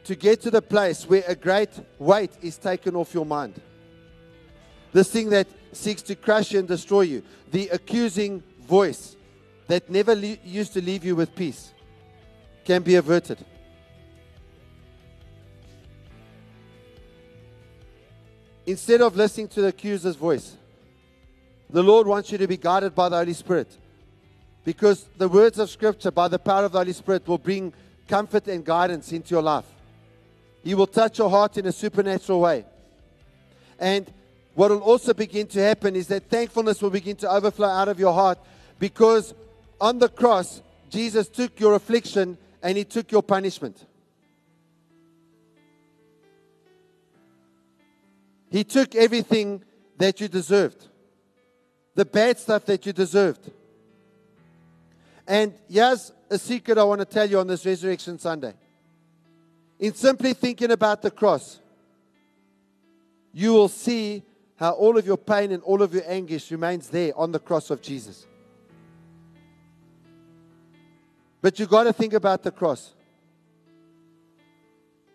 to 0.05 0.15
get 0.15 0.41
to 0.43 0.51
the 0.51 0.63
place 0.63 1.09
where 1.09 1.25
a 1.27 1.35
great 1.35 1.71
weight 1.99 2.33
is 2.43 2.57
taken 2.57 2.97
off 2.97 3.13
your 3.13 3.27
mind. 3.27 3.61
This 4.93 5.11
thing 5.11 5.31
that 5.31 5.49
seeks 5.73 6.03
to 6.03 6.15
crush 6.15 6.55
and 6.55 6.67
destroy 6.69 7.03
you. 7.03 7.23
The 7.51 7.69
accusing 7.69 8.43
voice 8.61 9.17
that 9.67 9.91
never 9.91 10.15
le- 10.15 10.39
used 10.45 10.73
to 10.75 10.83
leave 10.83 11.05
you 11.05 11.17
with 11.17 11.35
peace 11.35 11.73
can 12.65 12.83
be 12.83 12.95
averted. 12.95 13.45
Instead 18.67 19.03
of 19.03 19.15
listening 19.15 19.49
to 19.49 19.61
the 19.61 19.69
accuser's 19.69 20.17
voice, 20.17 20.57
the 21.69 21.83
Lord 21.83 22.07
wants 22.07 22.33
you 22.33 22.39
to 22.39 22.47
be 22.47 22.57
guided 22.57 22.95
by 22.95 23.09
the 23.09 23.17
Holy 23.17 23.35
Spirit. 23.35 23.77
Because 24.65 25.07
the 25.19 25.29
words 25.29 25.59
of 25.59 25.69
Scripture, 25.69 26.11
by 26.11 26.29
the 26.29 26.39
power 26.39 26.65
of 26.65 26.73
the 26.73 26.79
Holy 26.79 26.93
Spirit, 26.93 27.29
will 27.29 27.37
bring 27.37 27.75
comfort 28.09 28.49
and 28.49 28.65
guidance 28.65 29.13
into 29.13 29.35
your 29.35 29.43
life. 29.43 29.65
He 30.63 30.75
will 30.75 30.87
touch 30.87 31.19
your 31.19 31.31
heart 31.31 31.59
in 31.59 31.67
a 31.67 31.73
supernatural 31.73 32.41
way. 32.41 32.65
And 33.79 34.11
what 34.55 34.71
will 34.71 34.83
also 34.83 35.13
begin 35.13 35.47
to 35.49 35.61
happen 35.61 35.97
is 35.97 36.07
that 36.09 36.31
thankfulness 36.31 36.81
will 36.81 36.91
begin 36.91 37.17
to 37.17 37.31
overflow 37.31 37.69
out 37.69 37.89
of 37.89 37.99
your 37.99 38.13
heart 38.13 38.39
because 38.79 39.35
on 39.81 39.99
the 39.99 40.09
cross, 40.09 40.63
Jesus 40.91 41.29
took 41.29 41.59
your 41.59 41.75
affliction 41.75 42.39
and 42.63 42.79
he 42.79 42.85
took 42.85 43.11
your 43.11 43.23
punishment. 43.23 43.85
He 48.51 48.63
took 48.63 48.95
everything 48.95 49.65
that 49.99 50.21
you 50.21 50.29
deserved, 50.29 50.87
the 51.95 52.05
bad 52.05 52.39
stuff 52.39 52.65
that 52.67 52.87
you 52.87 52.93
deserved. 52.93 53.51
And 55.27 55.55
here's 55.69 56.13
a 56.31 56.39
secret 56.39 56.79
I 56.79 56.85
want 56.85 57.01
to 57.01 57.05
tell 57.05 57.29
you 57.29 57.39
on 57.39 57.47
this 57.47 57.65
Resurrection 57.65 58.19
Sunday. 58.19 58.55
In 59.79 59.95
simply 59.95 60.33
thinking 60.33 60.71
about 60.71 61.03
the 61.03 61.11
cross, 61.11 61.61
you 63.33 63.53
will 63.53 63.69
see 63.69 64.23
how 64.57 64.71
all 64.73 64.97
of 64.97 65.07
your 65.07 65.17
pain 65.17 65.51
and 65.53 65.63
all 65.63 65.83
of 65.83 65.93
your 65.93 66.05
anguish 66.07 66.51
remains 66.51 66.89
there 66.89 67.13
on 67.17 67.33
the 67.33 67.41
cross 67.41 67.71
of 67.71 67.83
Jesus. 67.83 68.27
But 71.43 71.59
you've 71.59 71.69
got 71.69 71.85
to 71.85 71.93
think 71.93 72.15
about 72.15 72.43
the 72.43 72.51
cross. 72.51 72.95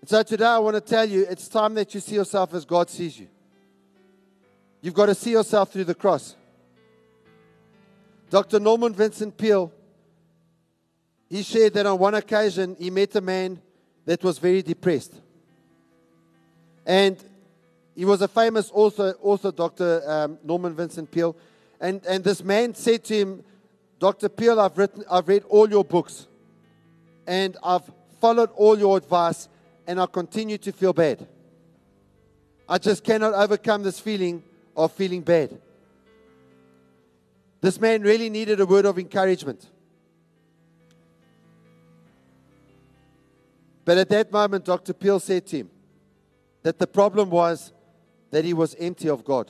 And 0.01 0.09
so 0.09 0.21
today 0.23 0.45
I 0.45 0.59
want 0.59 0.75
to 0.75 0.81
tell 0.81 1.07
you 1.07 1.25
it's 1.29 1.47
time 1.47 1.73
that 1.75 1.93
you 1.93 1.99
see 1.99 2.15
yourself 2.15 2.53
as 2.53 2.65
God 2.65 2.89
sees 2.89 3.19
you. 3.19 3.27
You've 4.81 4.93
got 4.93 5.07
to 5.07 5.15
see 5.15 5.31
yourself 5.31 5.73
through 5.73 5.85
the 5.85 5.95
cross. 5.95 6.35
Dr. 8.29 8.59
Norman 8.59 8.93
Vincent 8.93 9.35
Peale, 9.37 9.71
he 11.29 11.43
shared 11.43 11.73
that 11.73 11.85
on 11.85 11.99
one 11.99 12.15
occasion 12.15 12.75
he 12.79 12.89
met 12.89 13.15
a 13.15 13.21
man 13.21 13.61
that 14.05 14.23
was 14.23 14.39
very 14.39 14.61
depressed. 14.61 15.13
And 16.85 17.23
he 17.95 18.05
was 18.05 18.21
a 18.21 18.27
famous 18.27 18.71
author, 18.73 19.15
author 19.21 19.51
Dr. 19.51 20.01
Um, 20.07 20.39
Norman 20.43 20.75
Vincent 20.75 21.11
Peale. 21.11 21.35
And, 21.79 22.03
and 22.05 22.23
this 22.23 22.43
man 22.43 22.73
said 22.73 23.03
to 23.05 23.15
him, 23.15 23.43
Dr. 23.99 24.29
Peale, 24.29 24.59
I've, 24.59 24.77
written, 24.77 25.03
I've 25.11 25.27
read 25.27 25.43
all 25.49 25.69
your 25.69 25.83
books 25.83 26.25
and 27.27 27.57
I've 27.61 27.83
followed 28.19 28.49
all 28.55 28.79
your 28.79 28.97
advice 28.97 29.47
and 29.85 30.01
I 30.01 30.05
continue 30.07 30.57
to 30.57 30.71
feel 30.71 30.93
bad. 30.93 31.27
I 32.67 32.77
just 32.77 33.03
cannot 33.03 33.33
overcome 33.33 33.83
this 33.83 33.99
feeling 33.99 34.43
of 34.75 34.91
feeling 34.93 35.21
bad. 35.21 35.59
This 37.61 37.79
man 37.79 38.01
really 38.01 38.29
needed 38.29 38.59
a 38.61 38.65
word 38.65 38.85
of 38.85 38.97
encouragement. 38.97 39.67
But 43.89 43.97
at 43.97 44.09
that 44.09 44.31
moment, 44.31 44.65
Dr. 44.65 44.93
Peale 44.93 45.19
said 45.19 45.47
to 45.47 45.57
him 45.57 45.71
that 46.61 46.77
the 46.77 46.85
problem 46.85 47.31
was 47.31 47.73
that 48.29 48.45
he 48.45 48.53
was 48.53 48.75
empty 48.75 49.09
of 49.09 49.25
God. 49.25 49.49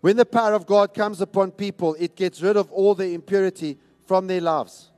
When 0.00 0.16
the 0.16 0.24
power 0.24 0.54
of 0.54 0.64
God 0.64 0.94
comes 0.94 1.20
upon 1.20 1.50
people, 1.50 1.94
it 1.98 2.16
gets 2.16 2.40
rid 2.40 2.56
of 2.56 2.72
all 2.72 2.94
the 2.94 3.12
impurity 3.12 3.76
from 4.06 4.26
their 4.26 4.40
lives 4.40 4.88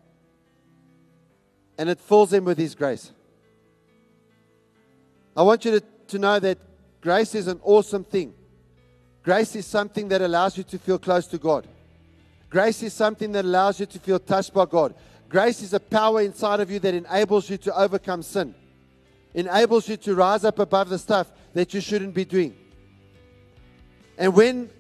and 1.77 1.89
it 1.89 1.99
fills 1.99 2.31
them 2.31 2.45
with 2.45 2.59
His 2.59 2.77
grace. 2.77 3.11
I 5.37 5.43
want 5.43 5.65
you 5.65 5.81
to, 5.81 5.81
to 5.81 6.19
know 6.21 6.39
that 6.39 6.59
grace 7.01 7.35
is 7.35 7.49
an 7.49 7.59
awesome 7.65 8.05
thing. 8.05 8.35
Grace 9.25 9.57
is 9.57 9.67
something 9.67 10.07
that 10.11 10.23
allows 10.23 10.57
you 10.57 10.63
to 10.63 10.79
feel 10.79 11.01
close 11.01 11.27
to 11.27 11.39
God. 11.39 11.67
Grace 12.51 12.85
is 12.85 12.95
something 12.95 13.33
that 13.33 13.45
allows 13.45 13.81
you 13.81 13.87
to 13.87 13.99
feel 13.99 14.21
touched 14.21 14.55
by 14.55 14.65
God. 14.65 14.95
Grace 15.29 15.63
is 15.63 15.75
a 15.75 15.81
power 15.81 16.23
inside 16.23 16.61
of 16.61 16.71
you 16.71 16.79
that 16.79 16.95
enables 16.95 17.51
you 17.51 17.59
to 17.59 17.79
overcome 17.79 18.23
sin, 18.23 18.55
enables 19.35 19.89
you 19.89 19.97
to 19.97 20.15
rise 20.15 20.45
up 20.45 20.59
above 20.59 20.89
the 20.89 20.99
stuff 20.99 21.31
that 21.53 21.75
you 21.75 21.81
shouldn't 21.81 22.15
be 22.15 22.25
doing. 22.25 22.57
And 24.17 24.35
when 24.35 24.71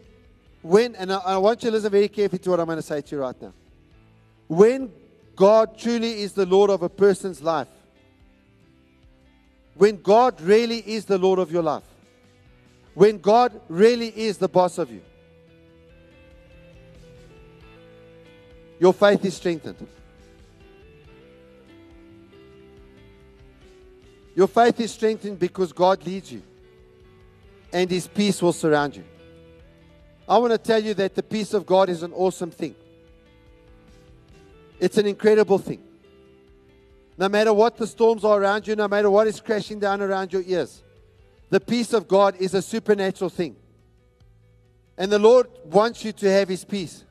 when, 0.62 0.94
and 0.96 1.12
I, 1.12 1.18
I 1.18 1.36
want 1.38 1.62
you 1.62 1.70
to 1.70 1.76
listen 1.76 1.90
very 1.90 2.08
carefully 2.08 2.40
to 2.40 2.50
what 2.50 2.60
I'm 2.60 2.66
going 2.66 2.76
to 2.76 2.82
say 2.82 3.00
to 3.00 3.16
you 3.16 3.22
right 3.22 3.40
now. 3.40 3.52
When 4.48 4.92
God 5.36 5.78
truly 5.78 6.22
is 6.22 6.32
the 6.32 6.46
Lord 6.46 6.70
of 6.70 6.82
a 6.82 6.88
person's 6.88 7.42
life, 7.42 7.68
when 9.74 10.02
God 10.02 10.40
really 10.40 10.78
is 10.78 11.04
the 11.04 11.18
Lord 11.18 11.38
of 11.38 11.52
your 11.52 11.62
life, 11.62 11.84
when 12.94 13.18
God 13.18 13.60
really 13.68 14.08
is 14.08 14.38
the 14.38 14.48
boss 14.48 14.78
of 14.78 14.90
you, 14.90 15.02
your 18.80 18.92
faith 18.92 19.24
is 19.24 19.36
strengthened. 19.36 19.86
Your 24.38 24.46
faith 24.46 24.78
is 24.78 24.92
strengthened 24.92 25.40
because 25.40 25.72
God 25.72 26.06
leads 26.06 26.30
you 26.30 26.42
and 27.72 27.90
His 27.90 28.06
peace 28.06 28.40
will 28.40 28.52
surround 28.52 28.94
you. 28.94 29.02
I 30.28 30.38
want 30.38 30.52
to 30.52 30.58
tell 30.58 30.80
you 30.80 30.94
that 30.94 31.16
the 31.16 31.24
peace 31.24 31.54
of 31.54 31.66
God 31.66 31.88
is 31.88 32.04
an 32.04 32.12
awesome 32.12 32.52
thing. 32.52 32.76
It's 34.78 34.96
an 34.96 35.06
incredible 35.06 35.58
thing. 35.58 35.82
No 37.16 37.28
matter 37.28 37.52
what 37.52 37.78
the 37.78 37.86
storms 37.88 38.24
are 38.24 38.40
around 38.40 38.68
you, 38.68 38.76
no 38.76 38.86
matter 38.86 39.10
what 39.10 39.26
is 39.26 39.40
crashing 39.40 39.80
down 39.80 40.00
around 40.00 40.32
your 40.32 40.42
ears, 40.46 40.84
the 41.50 41.58
peace 41.58 41.92
of 41.92 42.06
God 42.06 42.36
is 42.36 42.54
a 42.54 42.62
supernatural 42.62 43.30
thing. 43.30 43.56
And 44.96 45.10
the 45.10 45.18
Lord 45.18 45.48
wants 45.64 46.04
you 46.04 46.12
to 46.12 46.30
have 46.30 46.48
His 46.48 46.64
peace. 46.64 47.02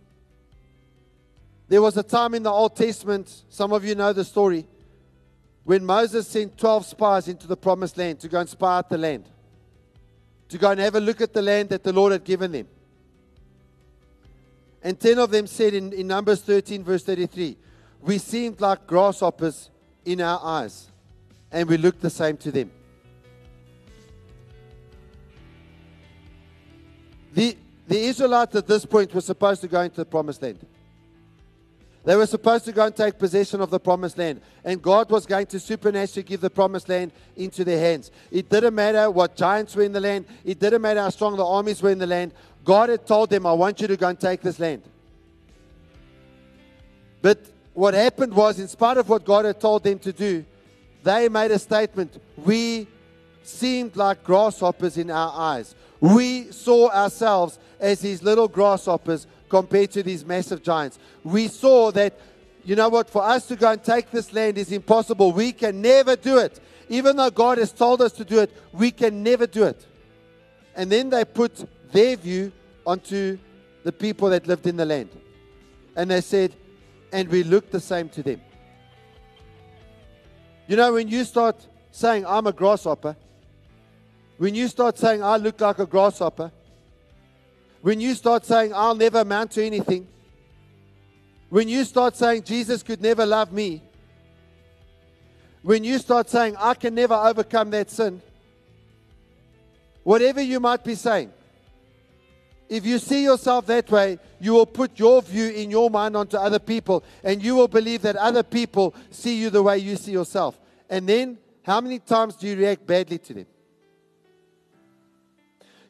There 1.67 1.81
was 1.81 1.97
a 1.97 2.03
time 2.03 2.35
in 2.35 2.43
the 2.43 2.51
Old 2.51 2.77
Testament, 2.77 3.43
some 3.49 3.73
of 3.73 3.83
you 3.83 3.95
know 3.95 4.13
the 4.13 4.23
story, 4.23 4.65
when 5.67 5.85
Moses 5.85 6.25
sent 6.25 6.57
12 6.57 6.85
spies 6.85 7.27
into 7.27 7.45
the 7.45 7.57
promised 7.57 7.97
land 7.97 8.21
to 8.21 8.29
go 8.29 8.39
and 8.39 8.47
spy 8.47 8.77
out 8.77 8.87
the 8.87 8.97
land, 8.97 9.25
to 10.47 10.57
go 10.57 10.71
and 10.71 10.79
have 10.79 10.95
a 10.95 10.99
look 11.01 11.19
at 11.19 11.33
the 11.33 11.41
land 11.41 11.67
that 11.67 11.83
the 11.83 11.91
Lord 11.91 12.13
had 12.13 12.23
given 12.23 12.53
them. 12.53 12.69
And 14.81 14.97
10 14.97 15.19
of 15.19 15.29
them 15.29 15.45
said 15.45 15.73
in, 15.73 15.91
in 15.91 16.07
Numbers 16.07 16.39
13, 16.39 16.85
verse 16.85 17.03
33, 17.03 17.57
We 17.99 18.17
seemed 18.17 18.61
like 18.61 18.87
grasshoppers 18.87 19.69
in 20.05 20.21
our 20.21 20.39
eyes, 20.41 20.87
and 21.51 21.67
we 21.67 21.75
looked 21.75 21.99
the 21.99 22.09
same 22.09 22.37
to 22.37 22.51
them. 22.53 22.71
The, 27.33 27.57
the 27.89 27.99
Israelites 27.99 28.55
at 28.55 28.67
this 28.67 28.85
point 28.85 29.13
were 29.13 29.19
supposed 29.19 29.59
to 29.63 29.67
go 29.67 29.81
into 29.81 29.97
the 29.97 30.05
promised 30.05 30.41
land. 30.41 30.65
They 32.07 32.15
were 32.15 32.25
supposed 32.25 32.63
to 32.63 32.71
go 32.71 32.85
and 32.85 32.95
take 32.95 33.19
possession 33.19 33.59
of 33.59 33.69
the 33.69 33.81
promised 33.81 34.17
land. 34.17 34.39
And 34.63 34.81
God 34.81 35.11
was 35.11 35.25
going 35.25 35.45
to 35.47 35.59
supernaturally 35.59 36.23
give 36.23 36.39
the 36.39 36.49
promised 36.49 36.87
land 36.87 37.11
into 37.35 37.65
their 37.65 37.79
hands. 37.79 38.11
It 38.31 38.49
didn't 38.49 38.75
matter 38.75 39.11
what 39.11 39.35
giants 39.35 39.75
were 39.75 39.83
in 39.83 39.91
the 39.91 39.99
land, 39.99 40.25
it 40.45 40.57
didn't 40.57 40.81
matter 40.81 41.01
how 41.01 41.09
strong 41.09 41.35
the 41.35 41.45
armies 41.45 41.81
were 41.81 41.89
in 41.89 41.99
the 41.99 42.07
land. 42.07 42.31
God 42.63 42.87
had 42.87 43.05
told 43.05 43.29
them, 43.29 43.45
I 43.45 43.51
want 43.51 43.81
you 43.81 43.87
to 43.87 43.97
go 43.97 44.07
and 44.07 44.17
take 44.17 44.39
this 44.39 44.57
land. 44.57 44.83
But 47.21 47.39
what 47.73 47.93
happened 47.93 48.33
was, 48.33 48.57
in 48.57 48.69
spite 48.69 48.95
of 48.95 49.09
what 49.09 49.25
God 49.25 49.43
had 49.43 49.59
told 49.59 49.83
them 49.83 49.99
to 49.99 50.13
do, 50.13 50.45
they 51.03 51.27
made 51.27 51.51
a 51.51 51.59
statement. 51.59 52.21
We 52.37 52.87
seemed 53.43 53.97
like 53.97 54.23
grasshoppers 54.23 54.97
in 54.97 55.11
our 55.11 55.33
eyes. 55.35 55.75
We 55.99 56.53
saw 56.53 56.89
ourselves 56.89 57.59
as 57.81 57.99
these 57.99 58.23
little 58.23 58.47
grasshoppers 58.47 59.27
compared 59.49 59.91
to 59.91 60.03
these 60.03 60.25
massive 60.25 60.63
giants. 60.63 60.99
We 61.23 61.47
saw 61.47 61.91
that, 61.91 62.19
you 62.63 62.75
know 62.75 62.89
what, 62.89 63.09
for 63.09 63.23
us 63.23 63.47
to 63.47 63.55
go 63.55 63.71
and 63.71 63.83
take 63.83 64.11
this 64.11 64.33
land 64.33 64.57
is 64.57 64.71
impossible. 64.71 65.31
We 65.31 65.51
can 65.51 65.81
never 65.81 66.15
do 66.15 66.37
it. 66.37 66.59
Even 66.89 67.17
though 67.17 67.29
God 67.29 67.57
has 67.57 67.71
told 67.71 68.01
us 68.01 68.11
to 68.13 68.25
do 68.25 68.39
it, 68.39 68.51
we 68.71 68.91
can 68.91 69.23
never 69.23 69.47
do 69.47 69.63
it. 69.63 69.85
And 70.75 70.91
then 70.91 71.09
they 71.09 71.25
put 71.25 71.67
their 71.91 72.15
view 72.15 72.51
onto 72.85 73.37
the 73.83 73.91
people 73.91 74.29
that 74.29 74.47
lived 74.47 74.67
in 74.67 74.77
the 74.77 74.85
land. 74.85 75.09
And 75.95 76.11
they 76.11 76.21
said, 76.21 76.55
and 77.11 77.27
we 77.29 77.43
look 77.43 77.71
the 77.71 77.79
same 77.79 78.09
to 78.09 78.23
them. 78.23 78.41
You 80.67 80.75
know, 80.75 80.93
when 80.93 81.07
you 81.07 81.23
start 81.23 81.65
saying, 81.91 82.25
I'm 82.25 82.47
a 82.47 82.51
grasshopper, 82.51 83.15
when 84.37 84.53
you 84.53 84.67
start 84.67 84.97
saying, 84.97 85.23
I 85.23 85.37
look 85.37 85.59
like 85.59 85.79
a 85.79 85.85
grasshopper, 85.85 86.51
when 87.87 88.01
you 88.01 88.15
start 88.15 88.45
saying, 88.45 88.73
I'll 88.75 88.95
never 88.95 89.19
amount 89.19 89.51
to 89.51 89.65
anything, 89.65 90.09
when 91.47 91.69
you 91.69 91.85
start 91.85 92.17
saying, 92.17 92.43
Jesus 92.43 92.83
could 92.83 93.01
never 93.01 93.25
love 93.25 93.53
me, 93.53 93.81
when 95.61 95.85
you 95.85 95.97
start 95.97 96.29
saying, 96.29 96.57
I 96.59 96.73
can 96.73 96.93
never 96.93 97.13
overcome 97.13 97.69
that 97.69 97.89
sin, 97.89 98.21
whatever 100.03 100.41
you 100.41 100.59
might 100.59 100.83
be 100.83 100.95
saying, 100.95 101.31
if 102.67 102.85
you 102.85 102.99
see 102.99 103.23
yourself 103.23 103.65
that 103.67 103.89
way, 103.89 104.19
you 104.41 104.51
will 104.51 104.65
put 104.65 104.99
your 104.99 105.21
view 105.21 105.49
in 105.51 105.71
your 105.71 105.89
mind 105.89 106.17
onto 106.17 106.35
other 106.35 106.59
people, 106.59 107.05
and 107.23 107.41
you 107.41 107.55
will 107.55 107.69
believe 107.69 108.01
that 108.01 108.17
other 108.17 108.43
people 108.43 108.93
see 109.11 109.39
you 109.39 109.49
the 109.49 109.63
way 109.63 109.77
you 109.77 109.95
see 109.95 110.11
yourself. 110.11 110.59
And 110.89 111.07
then, 111.07 111.37
how 111.63 111.79
many 111.79 111.99
times 111.99 112.35
do 112.35 112.47
you 112.47 112.57
react 112.57 112.85
badly 112.85 113.17
to 113.19 113.33
them? 113.33 113.45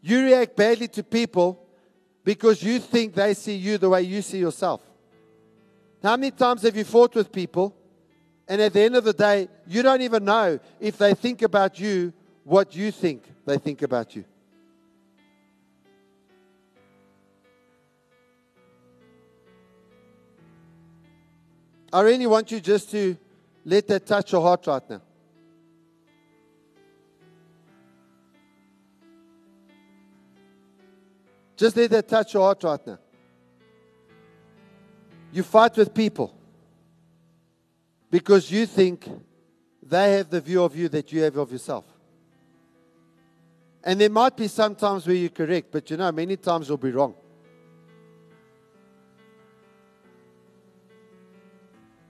You 0.03 0.25
react 0.25 0.55
badly 0.55 0.89
to 0.89 1.01
people 1.01 1.63
because 2.27 2.61
you 2.61 2.77
think 2.77 3.13
they 3.13 3.33
see 3.33 3.55
you 3.55 3.77
the 3.77 3.87
way 3.87 4.01
you 4.01 4.21
see 4.21 4.37
yourself. 4.37 4.81
How 6.03 6.17
many 6.17 6.31
times 6.31 6.63
have 6.63 6.75
you 6.75 6.83
fought 6.83 7.15
with 7.15 7.31
people, 7.31 7.73
and 8.49 8.61
at 8.61 8.73
the 8.73 8.81
end 8.81 8.97
of 8.97 9.05
the 9.05 9.13
day, 9.13 9.47
you 9.65 9.81
don't 9.81 10.01
even 10.01 10.25
know 10.25 10.59
if 10.81 10.97
they 10.97 11.13
think 11.13 11.41
about 11.41 11.79
you 11.79 12.11
what 12.43 12.75
you 12.75 12.91
think 12.91 13.23
they 13.45 13.57
think 13.57 13.81
about 13.81 14.13
you? 14.13 14.25
I 21.93 22.01
really 22.01 22.27
want 22.27 22.51
you 22.51 22.59
just 22.59 22.91
to 22.91 23.15
let 23.63 23.87
that 23.87 24.05
touch 24.05 24.33
your 24.33 24.41
heart 24.41 24.67
right 24.67 24.89
now. 24.89 25.01
Just 31.57 31.75
let 31.75 31.89
that 31.89 32.07
touch 32.07 32.35
your 32.35 32.43
heart 32.43 32.63
right 32.63 32.87
now. 32.87 32.99
You 35.31 35.43
fight 35.43 35.75
with 35.75 35.93
people 35.93 36.33
because 38.11 38.49
you 38.51 38.65
think 38.65 39.09
they 39.81 40.13
have 40.13 40.29
the 40.29 40.39
view 40.39 40.63
of 40.63 40.75
you 40.75 40.87
that 40.89 41.11
you 41.11 41.21
have 41.23 41.35
of 41.35 41.51
yourself. 41.51 41.85
And 43.83 43.99
there 43.99 44.09
might 44.09 44.37
be 44.37 44.47
some 44.47 44.75
times 44.75 45.07
where 45.07 45.15
you're 45.15 45.29
correct, 45.29 45.71
but 45.71 45.89
you 45.89 45.97
know, 45.97 46.11
many 46.11 46.37
times 46.37 46.67
you'll 46.67 46.77
be 46.77 46.91
wrong. 46.91 47.15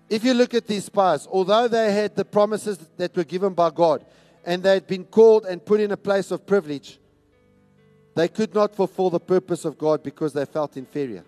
If 0.10 0.24
you 0.24 0.34
look 0.34 0.54
at 0.54 0.68
these 0.68 0.86
spies, 0.86 1.28
although 1.28 1.68
they 1.68 1.92
had 1.92 2.16
the 2.16 2.26
promises 2.26 2.78
that 2.98 3.16
were 3.16 3.24
given 3.24 3.54
by 3.54 3.70
God 3.70 4.06
and 4.46 4.64
they 4.64 4.74
had 4.74 4.88
been 4.88 5.04
called 5.04 5.46
and 5.46 5.64
put 5.64 5.80
in 5.80 5.92
a 5.92 5.98
place 5.98 6.32
of 6.32 6.46
privilege, 6.46 7.00
they 8.17 8.27
could 8.27 8.56
not 8.56 8.73
fulfill 8.73 9.12
the 9.12 9.19
purpose 9.19 9.63
of 9.63 9.77
God 9.77 10.01
because 10.01 10.34
they 10.34 10.45
felt 10.45 10.75
inferior. 10.75 11.23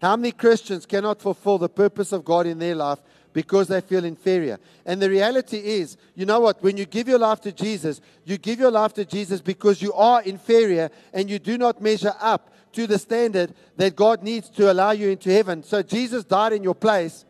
How 0.00 0.16
many 0.16 0.32
Christians 0.32 0.86
cannot 0.86 1.20
fulfill 1.20 1.58
the 1.58 1.68
purpose 1.68 2.10
of 2.12 2.24
God 2.24 2.46
in 2.46 2.58
their 2.58 2.74
life 2.74 3.00
because 3.34 3.68
they 3.68 3.82
feel 3.82 4.06
inferior? 4.06 4.58
And 4.86 5.02
the 5.02 5.10
reality 5.10 5.58
is, 5.58 5.98
you 6.14 6.24
know 6.24 6.40
what? 6.40 6.62
When 6.62 6.78
you 6.78 6.86
give 6.86 7.08
your 7.08 7.18
life 7.18 7.42
to 7.42 7.52
Jesus, 7.52 8.00
you 8.24 8.38
give 8.38 8.58
your 8.58 8.70
life 8.70 8.94
to 8.94 9.04
Jesus 9.04 9.42
because 9.42 9.82
you 9.82 9.92
are 9.92 10.22
inferior 10.22 10.90
and 11.12 11.28
you 11.28 11.38
do 11.38 11.58
not 11.58 11.82
measure 11.82 12.14
up 12.20 12.54
to 12.72 12.86
the 12.86 12.98
standard 12.98 13.52
that 13.76 13.96
God 13.96 14.22
needs 14.22 14.48
to 14.50 14.72
allow 14.72 14.92
you 14.92 15.10
into 15.10 15.30
heaven. 15.30 15.62
So 15.62 15.82
Jesus 15.82 16.24
died 16.24 16.54
in 16.54 16.62
your 16.62 16.74
place 16.74 17.26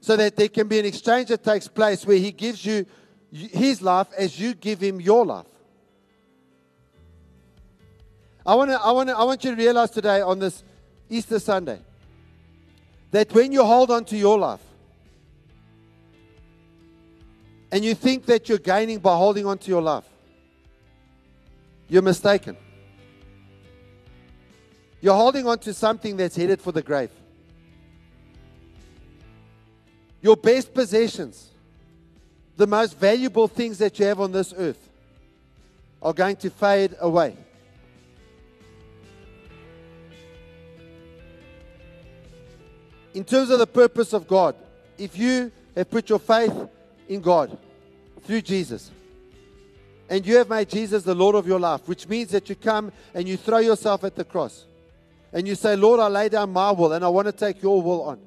so 0.00 0.16
that 0.16 0.34
there 0.34 0.48
can 0.48 0.66
be 0.66 0.80
an 0.80 0.84
exchange 0.84 1.28
that 1.28 1.44
takes 1.44 1.68
place 1.68 2.04
where 2.04 2.18
He 2.18 2.32
gives 2.32 2.66
you 2.66 2.86
His 3.30 3.80
life 3.80 4.08
as 4.18 4.40
you 4.40 4.54
give 4.54 4.80
Him 4.80 5.00
your 5.00 5.24
life. 5.24 5.46
I, 8.44 8.54
wanna, 8.54 8.74
I, 8.74 8.90
wanna, 8.92 9.12
I 9.12 9.24
want 9.24 9.44
you 9.44 9.50
to 9.50 9.56
realize 9.56 9.90
today 9.90 10.20
on 10.20 10.38
this 10.38 10.64
Easter 11.08 11.38
Sunday 11.38 11.78
that 13.12 13.32
when 13.32 13.52
you 13.52 13.64
hold 13.64 13.90
on 13.90 14.04
to 14.06 14.16
your 14.16 14.38
life 14.38 14.60
and 17.70 17.84
you 17.84 17.94
think 17.94 18.26
that 18.26 18.48
you're 18.48 18.58
gaining 18.58 18.98
by 18.98 19.16
holding 19.16 19.46
on 19.46 19.58
to 19.58 19.68
your 19.68 19.82
life, 19.82 20.04
you're 21.88 22.02
mistaken. 22.02 22.56
You're 25.00 25.14
holding 25.14 25.46
on 25.46 25.58
to 25.60 25.74
something 25.74 26.16
that's 26.16 26.36
headed 26.36 26.60
for 26.60 26.72
the 26.72 26.82
grave. 26.82 27.10
Your 30.20 30.36
best 30.36 30.72
possessions, 30.72 31.50
the 32.56 32.66
most 32.66 32.98
valuable 32.98 33.48
things 33.48 33.78
that 33.78 33.98
you 33.98 34.06
have 34.06 34.20
on 34.20 34.32
this 34.32 34.54
earth, 34.56 34.88
are 36.00 36.12
going 36.12 36.36
to 36.36 36.50
fade 36.50 36.94
away. 37.00 37.36
In 43.14 43.24
terms 43.24 43.50
of 43.50 43.58
the 43.58 43.66
purpose 43.66 44.12
of 44.12 44.26
God, 44.26 44.54
if 44.98 45.18
you 45.18 45.52
have 45.76 45.90
put 45.90 46.08
your 46.08 46.18
faith 46.18 46.54
in 47.08 47.20
God 47.20 47.56
through 48.24 48.42
Jesus, 48.42 48.90
and 50.08 50.26
you 50.26 50.36
have 50.36 50.48
made 50.48 50.68
Jesus 50.68 51.02
the 51.04 51.14
Lord 51.14 51.34
of 51.34 51.46
your 51.46 51.58
life, 51.58 51.88
which 51.88 52.06
means 52.08 52.30
that 52.30 52.48
you 52.48 52.54
come 52.54 52.92
and 53.14 53.26
you 53.26 53.36
throw 53.36 53.58
yourself 53.58 54.04
at 54.04 54.14
the 54.14 54.24
cross 54.24 54.66
and 55.32 55.48
you 55.48 55.54
say, 55.54 55.74
Lord, 55.74 56.00
I 56.00 56.08
lay 56.08 56.28
down 56.28 56.52
my 56.52 56.70
will 56.70 56.92
and 56.92 57.02
I 57.04 57.08
want 57.08 57.26
to 57.26 57.32
take 57.32 57.62
your 57.62 57.80
will 57.82 58.02
on. 58.02 58.18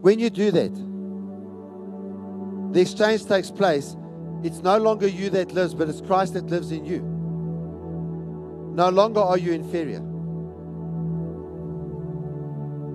When 0.00 0.20
you 0.20 0.30
do 0.30 0.52
that, 0.52 0.72
the 2.72 2.80
exchange 2.80 3.26
takes 3.26 3.50
place. 3.50 3.96
It's 4.44 4.62
no 4.62 4.78
longer 4.78 5.08
you 5.08 5.30
that 5.30 5.50
lives, 5.52 5.74
but 5.74 5.88
it's 5.88 6.00
Christ 6.00 6.34
that 6.34 6.46
lives 6.46 6.70
in 6.70 6.84
you. 6.84 7.00
No 8.74 8.90
longer 8.90 9.20
are 9.20 9.38
you 9.38 9.52
inferior. 9.52 10.04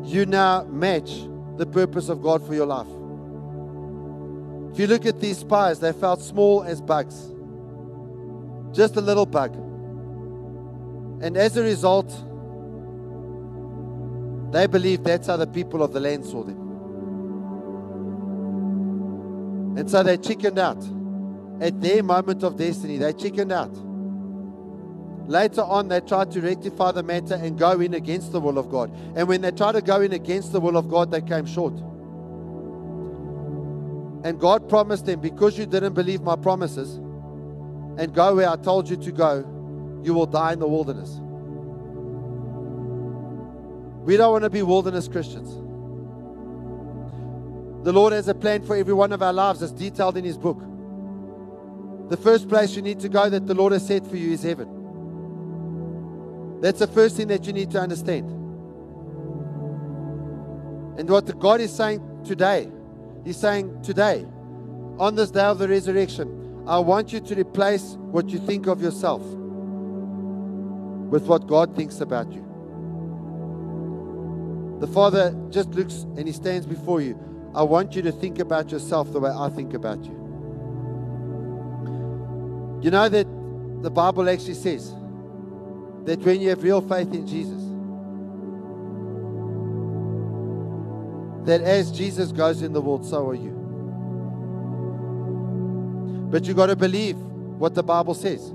You 0.03 0.25
now 0.25 0.63
match 0.65 1.11
the 1.57 1.65
purpose 1.65 2.09
of 2.09 2.21
God 2.21 2.45
for 2.45 2.53
your 2.53 2.65
life. 2.65 2.87
If 4.73 4.79
you 4.79 4.87
look 4.87 5.05
at 5.05 5.19
these 5.19 5.37
spies, 5.37 5.79
they 5.79 5.93
felt 5.93 6.21
small 6.21 6.63
as 6.63 6.81
bugs, 6.81 7.31
just 8.75 8.95
a 8.95 9.01
little 9.01 9.25
bug. 9.25 9.55
And 11.23 11.37
as 11.37 11.55
a 11.57 11.63
result, 11.63 12.09
they 14.51 14.67
believed 14.67 15.03
that's 15.03 15.27
how 15.27 15.37
the 15.37 15.47
people 15.47 15.81
of 15.83 15.93
the 15.93 15.99
land 15.99 16.25
saw 16.25 16.43
them. 16.43 16.59
And 19.77 19.89
so 19.89 20.03
they 20.03 20.17
chickened 20.17 20.59
out. 20.59 20.83
At 21.61 21.79
their 21.81 22.03
moment 22.03 22.43
of 22.43 22.57
destiny, 22.57 22.97
they 22.97 23.13
chickened 23.13 23.51
out. 23.51 23.73
Later 25.25 25.61
on, 25.61 25.87
they 25.87 26.01
tried 26.01 26.31
to 26.31 26.41
rectify 26.41 26.91
the 26.91 27.03
matter 27.03 27.35
and 27.35 27.57
go 27.57 27.79
in 27.79 27.93
against 27.93 28.31
the 28.33 28.41
will 28.41 28.57
of 28.57 28.69
God. 28.69 28.93
And 29.15 29.27
when 29.27 29.41
they 29.41 29.51
tried 29.51 29.71
to 29.73 29.81
go 29.81 30.01
in 30.01 30.11
against 30.11 30.51
the 30.51 30.59
will 30.59 30.75
of 30.75 30.89
God, 30.89 31.11
they 31.11 31.21
came 31.21 31.45
short. 31.45 31.73
And 34.25 34.39
God 34.39 34.67
promised 34.67 35.05
them, 35.05 35.21
because 35.21 35.57
you 35.57 35.65
didn't 35.65 35.93
believe 35.93 36.21
my 36.21 36.35
promises 36.35 36.95
and 37.97 38.13
go 38.13 38.35
where 38.35 38.49
I 38.49 38.57
told 38.57 38.89
you 38.89 38.97
to 38.97 39.11
go, 39.11 39.45
you 40.03 40.13
will 40.13 40.25
die 40.25 40.53
in 40.53 40.59
the 40.59 40.67
wilderness. 40.67 41.09
We 44.05 44.17
don't 44.17 44.33
want 44.33 44.43
to 44.43 44.49
be 44.49 44.61
wilderness 44.61 45.07
Christians. 45.07 45.53
The 47.85 47.93
Lord 47.93 48.11
has 48.11 48.27
a 48.27 48.35
plan 48.35 48.63
for 48.63 48.75
every 48.75 48.93
one 48.93 49.13
of 49.13 49.21
our 49.21 49.31
lives 49.31 49.61
as 49.61 49.71
detailed 49.71 50.17
in 50.17 50.25
His 50.25 50.37
book. 50.37 50.59
The 52.09 52.17
first 52.17 52.49
place 52.49 52.75
you 52.75 52.81
need 52.81 52.99
to 53.01 53.09
go 53.09 53.29
that 53.29 53.47
the 53.47 53.53
Lord 53.53 53.71
has 53.71 53.87
set 53.87 54.05
for 54.05 54.17
you 54.17 54.33
is 54.33 54.43
heaven. 54.43 54.82
That's 56.63 56.79
the 56.79 56.87
first 56.87 57.17
thing 57.17 57.27
that 57.27 57.45
you 57.45 57.51
need 57.51 57.71
to 57.71 57.79
understand. 57.81 58.25
And 60.97 61.09
what 61.09 61.37
God 61.37 61.59
is 61.59 61.75
saying 61.75 61.99
today, 62.23 62.71
He's 63.25 63.35
saying 63.35 63.81
today, 63.81 64.25
on 64.97 65.15
this 65.15 65.29
day 65.29 65.43
of 65.43 65.59
the 65.59 65.67
resurrection, 65.67 66.63
I 66.65 66.79
want 66.79 67.11
you 67.11 67.19
to 67.19 67.35
replace 67.35 67.97
what 67.99 68.29
you 68.29 68.39
think 68.39 68.67
of 68.67 68.81
yourself 68.81 69.21
with 71.11 71.23
what 71.23 71.47
God 71.47 71.75
thinks 71.75 71.99
about 71.99 72.31
you. 72.31 72.47
The 74.79 74.87
Father 74.87 75.35
just 75.49 75.67
looks 75.71 76.03
and 76.15 76.25
He 76.25 76.31
stands 76.31 76.65
before 76.65 77.01
you. 77.01 77.19
I 77.53 77.63
want 77.63 77.93
you 77.93 78.01
to 78.03 78.11
think 78.13 78.39
about 78.39 78.71
yourself 78.71 79.11
the 79.11 79.19
way 79.19 79.31
I 79.35 79.49
think 79.49 79.73
about 79.73 80.01
you. 80.05 80.13
You 82.81 82.89
know 82.89 83.09
that 83.09 83.27
the 83.83 83.91
Bible 83.91 84.29
actually 84.29 84.53
says 84.53 84.95
that 86.05 86.19
when 86.19 86.41
you 86.41 86.49
have 86.49 86.63
real 86.63 86.81
faith 86.81 87.13
in 87.13 87.25
Jesus, 87.25 87.61
that 91.45 91.61
as 91.61 91.91
Jesus 91.91 92.31
goes 92.31 92.61
in 92.61 92.73
the 92.73 92.81
world, 92.81 93.05
so 93.05 93.29
are 93.29 93.35
you. 93.35 93.51
But 96.31 96.45
you 96.45 96.53
got 96.53 96.67
to 96.67 96.75
believe 96.75 97.17
what 97.17 97.75
the 97.75 97.83
Bible 97.83 98.13
says. 98.13 98.51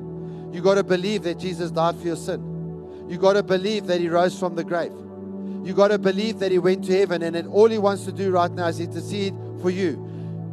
You 0.52 0.61
got 0.62 0.74
to 0.74 0.84
believe 0.84 1.22
that 1.22 1.38
Jesus 1.38 1.70
died 1.70 1.96
for 1.96 2.06
your 2.06 2.16
sin. 2.16 3.06
You 3.08 3.18
got 3.18 3.34
to 3.34 3.42
believe 3.42 3.87
that 3.87 4.00
he 4.00 4.08
rose 4.08 4.38
from 4.38 4.54
the 4.54 4.64
grave. 4.64 4.92
You 5.64 5.74
got 5.74 5.88
to 5.88 5.98
believe 5.98 6.38
that 6.38 6.50
he 6.50 6.58
went 6.58 6.84
to 6.84 6.98
heaven 6.98 7.22
and 7.22 7.37
that 7.37 7.46
all 7.46 7.68
he 7.68 7.78
wants 7.78 8.04
to 8.04 8.12
do 8.12 8.30
right 8.30 8.50
now 8.50 8.66
is 8.68 8.80
intercede 8.80 9.34
for 9.61 9.70
you. 9.70 10.04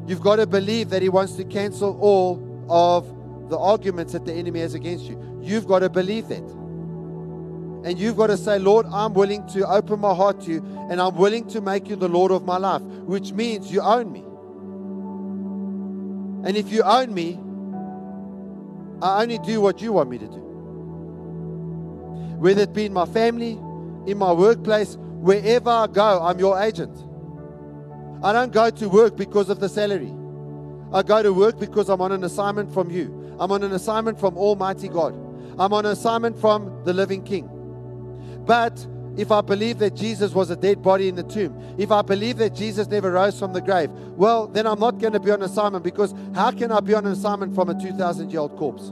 You've 0.07 0.21
got 0.21 0.37
to 0.37 0.45
believe 0.45 0.89
that 0.89 1.01
he 1.01 1.09
wants 1.09 1.33
to 1.33 1.43
cancel 1.45 1.97
all 1.99 2.65
of 2.69 3.49
the 3.49 3.57
arguments 3.57 4.13
that 4.13 4.25
the 4.25 4.33
enemy 4.33 4.59
has 4.59 4.73
against 4.73 5.05
you. 5.05 5.39
You've 5.41 5.67
got 5.67 5.79
to 5.79 5.89
believe 5.89 6.27
that. 6.27 6.43
And 7.85 7.99
you've 7.99 8.17
got 8.17 8.27
to 8.27 8.37
say, 8.37 8.57
Lord, 8.57 8.87
I'm 8.87 9.13
willing 9.13 9.45
to 9.49 9.67
open 9.67 9.99
my 9.99 10.15
heart 10.15 10.41
to 10.41 10.51
you 10.53 10.87
and 10.89 10.99
I'm 10.99 11.15
willing 11.15 11.47
to 11.49 11.61
make 11.61 11.87
you 11.87 11.95
the 11.95 12.09
Lord 12.09 12.31
of 12.31 12.43
my 12.43 12.57
life, 12.57 12.81
which 12.81 13.31
means 13.31 13.71
you 13.71 13.79
own 13.79 14.11
me. 14.11 14.23
And 16.47 16.57
if 16.57 16.71
you 16.71 16.81
own 16.81 17.13
me, 17.13 17.39
I 19.03 19.21
only 19.21 19.37
do 19.37 19.61
what 19.61 19.83
you 19.83 19.93
want 19.93 20.09
me 20.09 20.17
to 20.17 20.25
do. 20.25 20.41
Whether 22.39 22.63
it 22.63 22.73
be 22.73 22.85
in 22.85 22.93
my 22.93 23.05
family, 23.05 23.51
in 24.07 24.17
my 24.17 24.31
workplace, 24.31 24.97
wherever 24.99 25.69
I 25.69 25.85
go, 25.85 26.23
I'm 26.23 26.39
your 26.39 26.59
agent. 26.59 26.97
I 28.23 28.33
don't 28.33 28.51
go 28.51 28.71
to 28.71 28.89
work 28.89 29.15
because 29.15 29.51
of 29.51 29.59
the 29.59 29.69
salary. 29.69 30.11
I 30.91 31.03
go 31.03 31.21
to 31.21 31.31
work 31.31 31.59
because 31.59 31.89
I'm 31.89 32.01
on 32.01 32.11
an 32.11 32.23
assignment 32.23 32.73
from 32.73 32.89
you. 32.89 33.37
I'm 33.39 33.51
on 33.51 33.61
an 33.61 33.73
assignment 33.73 34.19
from 34.19 34.37
Almighty 34.37 34.87
God. 34.87 35.13
I'm 35.59 35.71
on 35.71 35.85
an 35.85 35.91
assignment 35.91 36.39
from 36.41 36.83
the 36.83 36.91
living 36.91 37.23
King. 37.23 37.51
But 38.45 38.85
if 39.17 39.31
I 39.31 39.41
believe 39.41 39.79
that 39.79 39.95
Jesus 39.95 40.33
was 40.33 40.49
a 40.49 40.55
dead 40.55 40.83
body 40.83 41.07
in 41.07 41.15
the 41.15 41.23
tomb, 41.23 41.75
if 41.77 41.91
I 41.91 42.01
believe 42.01 42.37
that 42.37 42.53
Jesus 42.53 42.87
never 42.87 43.11
rose 43.11 43.39
from 43.39 43.53
the 43.53 43.61
grave, 43.61 43.89
well, 43.91 44.47
then 44.47 44.67
I'm 44.67 44.79
not 44.79 44.99
going 44.99 45.13
to 45.13 45.19
be 45.19 45.31
on 45.31 45.41
assignment 45.41 45.83
because 45.83 46.13
how 46.33 46.51
can 46.51 46.71
I 46.71 46.79
be 46.81 46.93
on 46.93 47.05
assignment 47.05 47.55
from 47.55 47.69
a 47.69 47.79
2,000 47.79 48.29
year 48.31 48.41
old 48.41 48.57
corpse? 48.57 48.91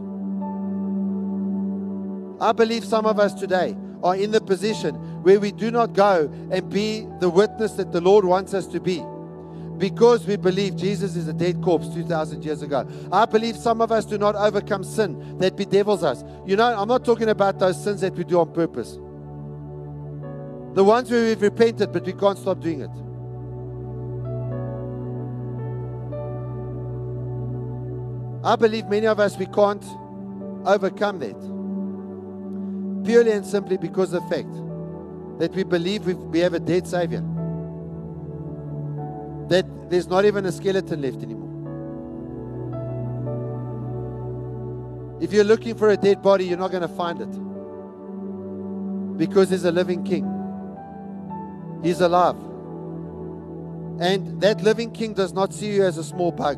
I 2.42 2.52
believe 2.52 2.84
some 2.84 3.06
of 3.06 3.20
us 3.20 3.34
today 3.34 3.76
are 4.02 4.16
in 4.16 4.32
the 4.32 4.42
position 4.42 4.96
where 5.24 5.40
we 5.40 5.52
do 5.52 5.72
not 5.72 5.94
go 5.94 6.30
and 6.52 6.70
be 6.70 7.08
the 7.20 7.30
witness 7.30 7.74
that 7.74 7.92
the 7.92 8.02
Lord 8.02 8.26
wants 8.26 8.54
us 8.54 8.68
to 8.68 8.80
be 8.80 9.04
because 9.78 10.26
we 10.28 10.36
believe 10.36 10.76
Jesus 10.76 11.16
is 11.16 11.28
a 11.28 11.34
dead 11.34 11.62
corpse 11.62 11.90
2,000 11.90 12.44
years 12.44 12.62
ago. 12.62 12.88
I 13.12 13.26
believe 13.26 13.58
some 13.58 13.82
of 13.82 13.92
us 13.92 14.06
do 14.06 14.18
not 14.18 14.36
overcome 14.36 14.84
sin 14.84 15.38
that 15.40 15.58
bedevils 15.58 16.04
us. 16.04 16.24
You 16.46 16.56
know, 16.56 16.78
I'm 16.78 16.88
not 16.88 17.04
talking 17.04 17.30
about 17.30 17.60
those 17.60 17.82
sins 17.82 18.02
that 18.02 18.14
we 18.14 18.24
do 18.24 18.40
on 18.40 18.54
purpose. 18.54 18.98
The 20.74 20.84
ones 20.84 21.12
where 21.12 21.24
we've 21.24 21.42
repented, 21.42 21.92
but 21.92 22.04
we 22.06 22.14
can't 22.14 22.38
stop 22.38 22.60
doing 22.60 22.82
it. 22.82 22.90
I 28.44 28.56
believe 28.56 28.88
many 28.88 29.06
of 29.08 29.20
us, 29.20 29.38
we 29.38 29.46
can't 29.46 29.86
overcome 30.66 31.20
that. 31.20 31.40
Purely 33.06 33.32
and 33.32 33.46
simply 33.46 33.78
because 33.78 34.14
of 34.14 34.24
the 34.24 34.30
fact 34.36 34.52
that 35.40 35.54
we 35.54 35.64
believe 35.64 36.06
we 36.06 36.40
have 36.40 36.54
a 36.54 36.60
dead 36.60 36.88
Savior. 36.88 37.24
That 39.50 39.66
there's 39.90 40.08
not 40.08 40.26
even 40.26 40.46
a 40.46 40.52
skeleton 40.52 41.02
left 41.02 41.22
anymore. 41.22 41.52
If 45.22 45.32
you're 45.32 45.44
looking 45.44 45.76
for 45.76 45.90
a 45.90 45.98
dead 45.98 46.22
body, 46.22 46.46
you're 46.46 46.58
not 46.58 46.72
going 46.72 46.82
to 46.82 46.88
find 46.88 47.22
it. 47.22 47.32
Because 49.18 49.50
there's 49.50 49.66
a 49.66 49.72
living 49.72 50.04
King. 50.04 50.43
He's 51.84 52.00
alive. 52.00 52.38
And 54.00 54.42
that 54.42 54.62
living 54.62 54.92
King 54.92 55.14
does 55.14 55.34
not 55.34 55.54
see 55.54 55.76
you 55.76 55.84
as 55.84 55.98
a 55.98 56.04
small 56.04 56.32
bug, 56.32 56.58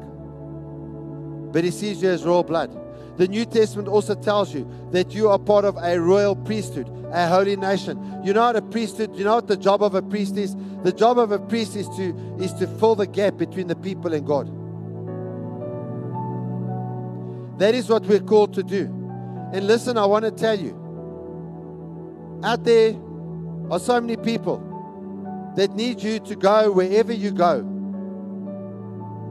but 1.51 1.63
he 1.63 1.71
sees 1.71 2.01
you 2.01 2.09
as 2.09 2.23
royal 2.23 2.43
blood. 2.43 2.71
The 3.17 3.27
New 3.27 3.45
Testament 3.45 3.87
also 3.87 4.13
tells 4.13 4.53
you 4.53 4.69
that 4.91 5.13
you 5.13 5.29
are 5.29 5.39
part 5.39 5.65
of 5.65 5.77
a 5.81 5.99
royal 5.99 6.35
priesthood, 6.35 6.89
a 7.11 7.27
holy 7.27 7.55
nation. 7.55 8.21
You 8.23 8.33
know 8.33 8.41
what 8.41 8.55
a 8.55 8.61
priesthood, 8.61 9.15
you 9.15 9.23
know 9.23 9.35
what 9.35 9.47
the 9.47 9.57
job 9.57 9.81
of 9.81 9.95
a 9.95 10.01
priest 10.01 10.37
is? 10.37 10.55
The 10.83 10.91
job 10.91 11.17
of 11.17 11.31
a 11.31 11.39
priest 11.39 11.75
is 11.75 11.87
to 11.97 12.15
is 12.39 12.53
to 12.55 12.67
fill 12.67 12.95
the 12.95 13.07
gap 13.07 13.37
between 13.37 13.67
the 13.67 13.75
people 13.75 14.13
and 14.13 14.25
God. 14.25 14.47
That 17.57 17.73
is 17.73 17.89
what 17.89 18.03
we're 18.05 18.19
called 18.19 18.53
to 18.55 18.63
do. 18.63 18.85
And 19.53 19.65
listen, 19.65 19.97
I 19.97 20.05
want 20.05 20.25
to 20.25 20.31
tell 20.31 20.59
you. 20.59 20.81
Out 22.43 22.63
there 22.65 22.95
are 23.71 23.79
so 23.79 23.99
many 24.01 24.17
people 24.17 24.61
that 25.55 25.71
need 25.71 26.01
you 26.01 26.19
to 26.19 26.35
go 26.35 26.71
wherever 26.71 27.13
you 27.13 27.31
go 27.31 27.59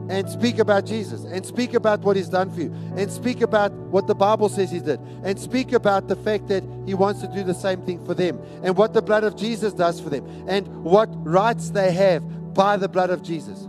and 0.07 0.29
speak 0.29 0.59
about 0.59 0.85
Jesus 0.85 1.23
and 1.23 1.45
speak 1.45 1.73
about 1.73 2.01
what 2.01 2.15
He's 2.15 2.29
done 2.29 2.51
for 2.51 2.61
you 2.61 2.73
and 2.95 3.11
speak 3.11 3.41
about 3.41 3.71
what 3.71 4.05
the 4.07 4.15
Bible 4.15 4.49
says 4.49 4.71
He 4.71 4.79
did 4.79 4.99
and 5.23 5.39
speak 5.39 5.71
about 5.71 6.07
the 6.07 6.15
fact 6.15 6.47
that 6.47 6.63
He 6.85 6.93
wants 6.93 7.21
to 7.21 7.27
do 7.27 7.43
the 7.43 7.53
same 7.53 7.81
thing 7.83 8.05
for 8.05 8.13
them 8.13 8.39
and 8.63 8.77
what 8.77 8.93
the 8.93 9.01
blood 9.01 9.23
of 9.23 9.35
Jesus 9.35 9.73
does 9.73 9.99
for 9.99 10.09
them 10.09 10.25
and 10.47 10.67
what 10.83 11.09
rights 11.25 11.71
they 11.71 11.91
have 11.91 12.53
by 12.53 12.77
the 12.77 12.87
blood 12.87 13.09
of 13.09 13.23
Jesus 13.23 13.67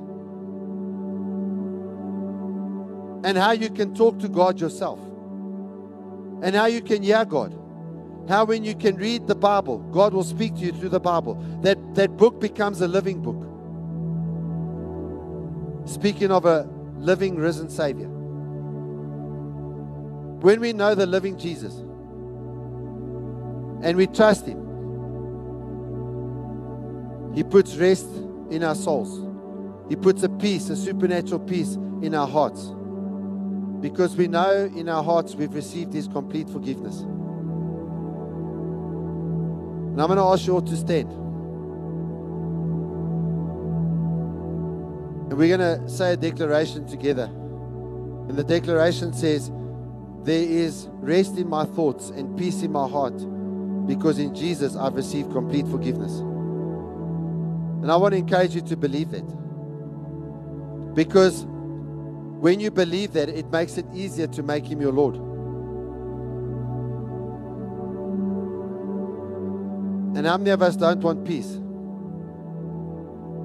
and 3.25 3.37
how 3.37 3.53
you 3.53 3.71
can 3.71 3.95
talk 3.95 4.19
to 4.21 4.29
God 4.29 4.61
yourself 4.61 5.01
and 6.42 6.55
how 6.55 6.66
you 6.66 6.83
can 6.83 7.03
hear 7.03 7.25
God. 7.25 7.53
How 8.28 8.44
when 8.44 8.64
you 8.64 8.74
can 8.74 8.96
read 8.96 9.28
the 9.28 9.34
Bible, 9.34 9.78
God 9.78 10.12
will 10.12 10.24
speak 10.24 10.54
to 10.56 10.60
you 10.60 10.72
through 10.72 10.88
the 10.88 11.00
Bible. 11.00 11.34
That 11.62 11.94
that 11.94 12.16
book 12.16 12.40
becomes 12.40 12.80
a 12.80 12.88
living 12.88 13.22
book. 13.22 13.42
Speaking 15.88 16.32
of 16.32 16.44
a 16.44 16.68
living 16.98 17.36
risen 17.36 17.70
Savior. 17.70 18.08
when 20.40 20.60
we 20.60 20.72
know 20.72 20.94
the 20.94 21.06
living 21.06 21.38
Jesus 21.38 21.74
and 23.82 23.96
we 23.96 24.06
trust 24.06 24.46
Him, 24.46 24.62
He 27.34 27.44
puts 27.44 27.76
rest 27.76 28.06
in 28.50 28.64
our 28.64 28.74
souls. 28.74 29.22
He 29.88 29.96
puts 29.96 30.22
a 30.24 30.28
peace, 30.28 30.68
a 30.68 30.76
supernatural 30.76 31.40
peace 31.40 31.74
in 32.02 32.14
our 32.14 32.26
hearts. 32.26 32.72
Because 33.80 34.16
we 34.16 34.26
know 34.26 34.70
in 34.74 34.88
our 34.88 35.04
hearts 35.04 35.34
we've 35.34 35.54
received 35.54 35.92
His 35.92 36.08
complete 36.08 36.48
forgiveness. 36.48 37.04
And 39.96 40.02
I'm 40.02 40.09
going 40.09 40.18
to 40.18 40.24
ask 40.24 40.46
you 40.46 40.52
all 40.52 40.61
to 40.61 40.76
stand. 40.76 41.11
And 45.30 45.38
we're 45.38 45.56
going 45.56 45.80
to 45.80 45.88
say 45.88 46.12
a 46.12 46.18
declaration 46.18 46.87
together. 46.87 47.24
And 47.24 48.37
the 48.37 48.44
declaration 48.44 49.14
says, 49.14 49.50
There 50.22 50.42
is 50.42 50.88
rest 50.96 51.38
in 51.38 51.48
my 51.48 51.64
thoughts 51.64 52.11
and 52.11 52.37
peace 52.37 52.61
in 52.61 52.72
my 52.72 52.87
heart 52.87 53.16
because 53.87 54.18
in 54.18 54.35
Jesus 54.35 54.76
I've 54.76 54.96
received 54.96 55.32
complete 55.32 55.66
forgiveness. 55.66 56.12
And 57.80 57.90
I 57.90 57.96
want 57.96 58.12
to 58.12 58.18
encourage 58.18 58.54
you 58.54 58.61
to 58.61 58.76
believe 58.76 59.12
that. 59.12 59.24
Because 60.94 61.46
when 61.46 62.61
you 62.61 62.70
believe 62.70 63.14
that, 63.14 63.30
it 63.30 63.50
makes 63.50 63.78
it 63.78 63.87
easier 63.94 64.26
to 64.26 64.42
make 64.42 64.66
Him 64.66 64.82
your 64.82 64.92
Lord. 64.92 65.16
And 70.26 70.32
how 70.32 70.38
many 70.38 70.50
of 70.50 70.60
us 70.60 70.74
don't 70.74 71.00
want 71.02 71.24
peace? 71.24 71.52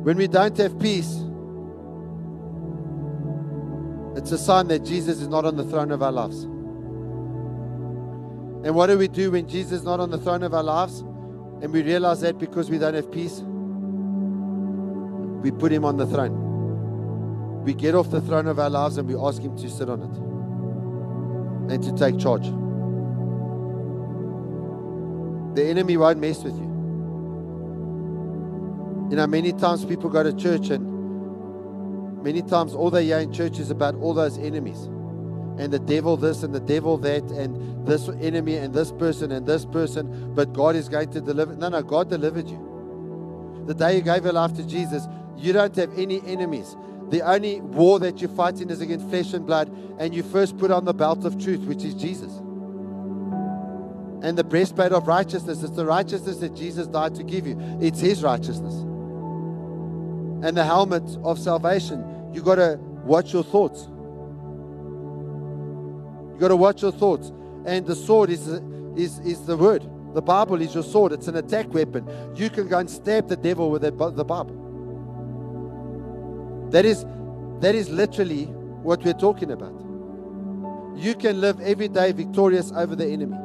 When 0.02 0.18
we 0.18 0.26
don't 0.26 0.58
have 0.58 0.80
peace, 0.80 1.24
it's 4.18 4.32
a 4.32 4.38
sign 4.40 4.68
that 4.70 4.84
Jesus 4.84 5.22
is 5.22 5.28
not 5.28 5.46
on 5.46 5.58
the 5.58 5.64
throne 5.64 5.92
of 5.92 6.02
our 6.02 6.12
lives. 6.12 6.42
And 8.66 8.74
what 8.74 8.88
do 8.88 8.98
we 8.98 9.08
do 9.08 9.30
when 9.30 9.48
Jesus 9.48 9.74
is 9.74 9.84
not 9.84 10.00
on 10.00 10.10
the 10.10 10.18
throne 10.18 10.42
of 10.42 10.56
our 10.56 10.64
lives? 10.64 11.02
And 11.62 11.72
we 11.72 11.84
realize 11.84 12.22
that 12.22 12.40
because 12.40 12.72
we 12.72 12.80
don't 12.80 12.96
have 12.96 13.12
peace, 13.12 13.44
we 15.44 15.52
put 15.52 15.72
him 15.72 15.86
on 15.86 15.98
the 15.98 16.08
throne. 16.08 17.64
We 17.64 17.76
get 17.76 17.94
off 17.94 18.10
the 18.10 18.22
throne 18.22 18.48
of 18.48 18.58
our 18.58 18.72
lives 18.72 18.98
and 18.98 19.08
we 19.08 19.16
ask 19.16 19.40
him 19.40 19.56
to 19.56 19.70
sit 19.70 19.88
on 19.88 20.02
it 20.02 20.18
and 21.76 21.84
to 21.84 21.92
take 21.96 22.18
charge. 22.18 22.52
The 25.56 25.66
enemy 25.66 25.98
won't 25.98 26.20
mess 26.20 26.44
with 26.44 26.56
you. 26.56 26.70
You 29.10 29.18
know, 29.18 29.28
many 29.28 29.52
times 29.52 29.84
people 29.84 30.10
go 30.10 30.24
to 30.24 30.34
church 30.34 30.70
and 30.70 32.24
many 32.24 32.42
times 32.42 32.74
all 32.74 32.90
they 32.90 33.06
hear 33.06 33.20
in 33.20 33.34
church 33.34 33.60
is 33.60 33.70
about 33.70 33.96
all 33.96 34.14
those 34.14 34.38
enemies 34.38 34.90
and 35.58 35.72
the 35.72 35.80
devil 35.80 36.18
this 36.18 36.44
and 36.44 36.56
the 36.56 36.60
devil 36.60 36.98
that 36.98 37.24
and 37.32 37.86
this 37.86 38.08
enemy 38.08 38.56
and 38.56 38.74
this 38.74 38.92
person 38.92 39.32
and 39.32 39.46
this 39.46 39.66
person, 39.66 40.34
but 40.34 40.54
God 40.54 40.76
is 40.76 40.88
going 40.88 41.12
to 41.12 41.22
deliver. 41.22 41.56
No, 41.56 41.70
no, 41.70 41.82
God 41.82 42.10
delivered 42.10 42.50
you. 42.50 43.64
The 43.68 43.74
day 43.74 43.98
you 43.98 44.02
gave 44.02 44.24
your 44.24 44.34
life 44.34 44.54
to 44.56 44.66
Jesus, 44.66 45.08
you 45.38 45.54
don't 45.54 45.76
have 45.76 45.98
any 45.98 46.22
enemies. 46.26 46.76
The 47.10 47.22
only 47.22 47.62
war 47.62 48.00
that 48.00 48.22
you're 48.22 48.30
fighting 48.30 48.70
is 48.70 48.82
against 48.82 49.10
flesh 49.10 49.34
and 49.34 49.46
blood, 49.46 49.70
and 50.00 50.16
you 50.16 50.24
first 50.24 50.58
put 50.58 50.72
on 50.72 50.86
the 50.86 50.94
belt 50.94 51.26
of 51.26 51.38
truth, 51.44 51.62
which 51.62 51.84
is 51.84 51.94
Jesus. 51.94 52.41
And 54.22 54.38
the 54.38 54.44
breastplate 54.44 54.92
of 54.92 55.08
righteousness 55.08 55.64
is 55.64 55.72
the 55.72 55.86
righteousness 55.86 56.38
that 56.38 56.56
Jesus 56.56 56.88
died 56.88 57.16
to 57.16 57.24
give 57.24 57.48
you. 57.48 57.58
It's 57.82 58.00
His 58.00 58.22
righteousness. 58.24 58.74
And 60.44 60.56
the 60.56 60.64
helmet 60.64 61.04
of 61.24 61.40
salvation, 61.40 62.32
you 62.34 62.42
got 62.42 62.56
to 62.56 62.80
watch 63.04 63.34
your 63.34 63.44
thoughts. 63.44 63.88
You 66.34 66.38
got 66.40 66.50
to 66.50 66.56
watch 66.56 66.82
your 66.82 66.92
thoughts. 66.92 67.32
And 67.66 67.86
the 67.86 67.96
sword 67.96 68.30
is, 68.30 68.48
is, 68.96 69.20
is 69.20 69.46
the 69.46 69.58
word. 69.58 69.88
The 70.14 70.22
Bible 70.22 70.62
is 70.62 70.74
your 70.74 70.84
sword. 70.84 71.14
It's 71.14 71.28
an 71.28 71.38
attack 71.38 71.74
weapon. 71.74 72.08
You 72.36 72.50
can 72.50 72.68
go 72.68 72.80
and 72.80 72.90
stab 72.90 73.28
the 73.28 73.38
devil 73.38 73.72
with 73.72 73.84
the 73.84 73.92
Bible. 73.92 74.58
That 76.72 76.86
is, 76.86 77.06
that 77.60 77.76
is 77.76 77.90
literally 77.90 78.46
what 78.46 79.04
we're 79.04 79.14
talking 79.14 79.52
about. 79.52 79.74
You 80.96 81.16
can 81.16 81.40
live 81.42 81.60
every 81.62 81.88
day 81.88 82.12
victorious 82.12 82.72
over 82.72 82.96
the 82.96 83.08
enemy. 83.08 83.38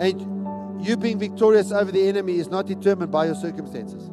And 0.00 0.84
you 0.84 0.96
being 0.96 1.18
victorious 1.18 1.72
over 1.72 1.90
the 1.90 2.08
enemy 2.08 2.38
is 2.38 2.48
not 2.48 2.66
determined 2.66 3.10
by 3.10 3.26
your 3.26 3.34
circumstances. 3.34 4.10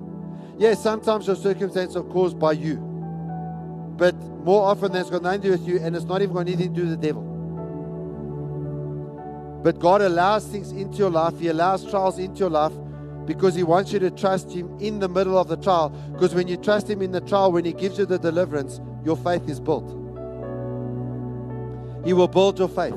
Yes, 0.58 0.82
sometimes 0.82 1.28
your 1.28 1.36
circumstances 1.36 1.96
are 1.96 2.04
caused 2.04 2.38
by 2.39 2.52
you. 2.54 2.78
But 3.98 4.15
more 4.44 4.63
often 4.63 4.91
than 4.91 5.02
it's 5.02 5.10
got 5.10 5.24
nothing 5.24 5.41
to 5.41 5.48
do 5.48 5.52
with 5.52 5.67
you, 5.67 5.80
and 5.80 5.96
it's 5.96 6.06
not 6.06 6.22
even 6.22 6.34
got 6.34 6.41
anything 6.41 6.74
to 6.74 6.82
do 6.82 6.88
with 6.88 7.02
the 7.02 7.08
devil. 7.08 7.24
But 9.63 9.80
God 9.80 10.02
allows 10.02 10.48
things 10.48 10.72
into 10.72 10.98
your 10.98 11.12
life, 11.12 11.39
He 11.39 11.48
allows 11.50 11.89
trials 11.89 12.17
into 12.17 12.39
your 12.39 12.50
life 12.50 12.74
because 13.26 13.54
He 13.54 13.63
wants 13.63 13.91
you 13.91 14.00
to 14.00 14.10
trust 14.10 14.52
Him 14.52 14.76
in 14.80 15.00
the 15.00 15.08
middle 15.08 15.38
of 15.38 15.48
the 15.48 15.58
trial. 15.58 15.89
Because 16.13 16.34
when 16.34 16.48
you 16.48 16.58
trust 16.58 16.89
Him 16.89 17.02
in 17.02 17.12
the 17.12 17.22
trial, 17.22 17.52
when 17.52 17.65
He 17.65 17.74
gives 17.74 18.00
you 18.00 18.06
the 18.06 18.17
deliverance, 18.17 18.80
your 19.06 19.17
faith 19.17 19.48
is 19.48 19.60
built. 19.60 19.89
He 22.04 22.13
will 22.13 22.28
build 22.28 22.58
your 22.58 22.70
faith. 22.70 22.96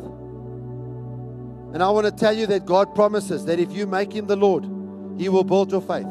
And 1.75 1.83
I 1.83 1.91
want 1.91 2.07
to 2.07 2.13
tell 2.13 2.33
you 2.33 2.47
that 2.47 2.65
God 2.65 2.95
promises 2.95 3.45
that 3.47 3.59
if 3.59 3.73
you 3.73 3.89
make 3.89 4.13
Him 4.13 4.29
the 4.29 4.37
Lord, 4.37 4.63
He 5.19 5.29
will 5.29 5.43
build 5.43 5.73
your 5.73 5.83
faith. 5.83 6.07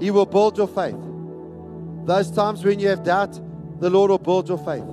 He 0.00 0.12
will 0.12 0.26
build 0.26 0.56
your 0.56 0.68
faith. 0.68 0.94
Those 2.06 2.30
times 2.30 2.64
when 2.64 2.78
you 2.78 2.86
have 2.86 3.02
doubt, 3.02 3.32
the 3.80 3.90
Lord 3.90 4.12
will 4.12 4.18
build 4.18 4.48
your 4.48 4.58
faith. 4.58 4.84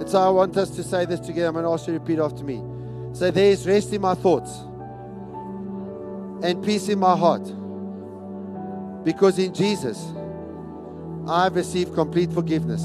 And 0.00 0.08
so 0.08 0.20
I 0.20 0.30
want 0.30 0.56
us 0.56 0.70
to 0.70 0.82
say 0.82 1.04
this 1.04 1.20
together. 1.20 1.48
I'm 1.48 1.52
going 1.52 1.66
to 1.66 1.70
ask 1.70 1.86
you 1.86 1.92
to 1.92 2.00
repeat 2.00 2.18
after 2.18 2.42
me. 2.44 2.62
Say, 3.12 3.30
There 3.30 3.50
is 3.50 3.66
rest 3.66 3.92
in 3.92 4.00
my 4.00 4.14
thoughts 4.14 4.50
and 6.42 6.64
peace 6.64 6.88
in 6.88 6.98
my 6.98 7.14
heart. 7.14 7.44
Because 9.04 9.38
in 9.38 9.52
Jesus, 9.52 10.02
I 11.28 11.44
have 11.44 11.56
received 11.56 11.94
complete 11.94 12.32
forgiveness. 12.32 12.82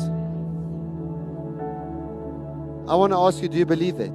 I 2.88 2.96
want 2.96 3.12
to 3.12 3.18
ask 3.18 3.42
you 3.42 3.50
do 3.50 3.58
you 3.58 3.66
believe 3.66 3.98
that? 3.98 4.12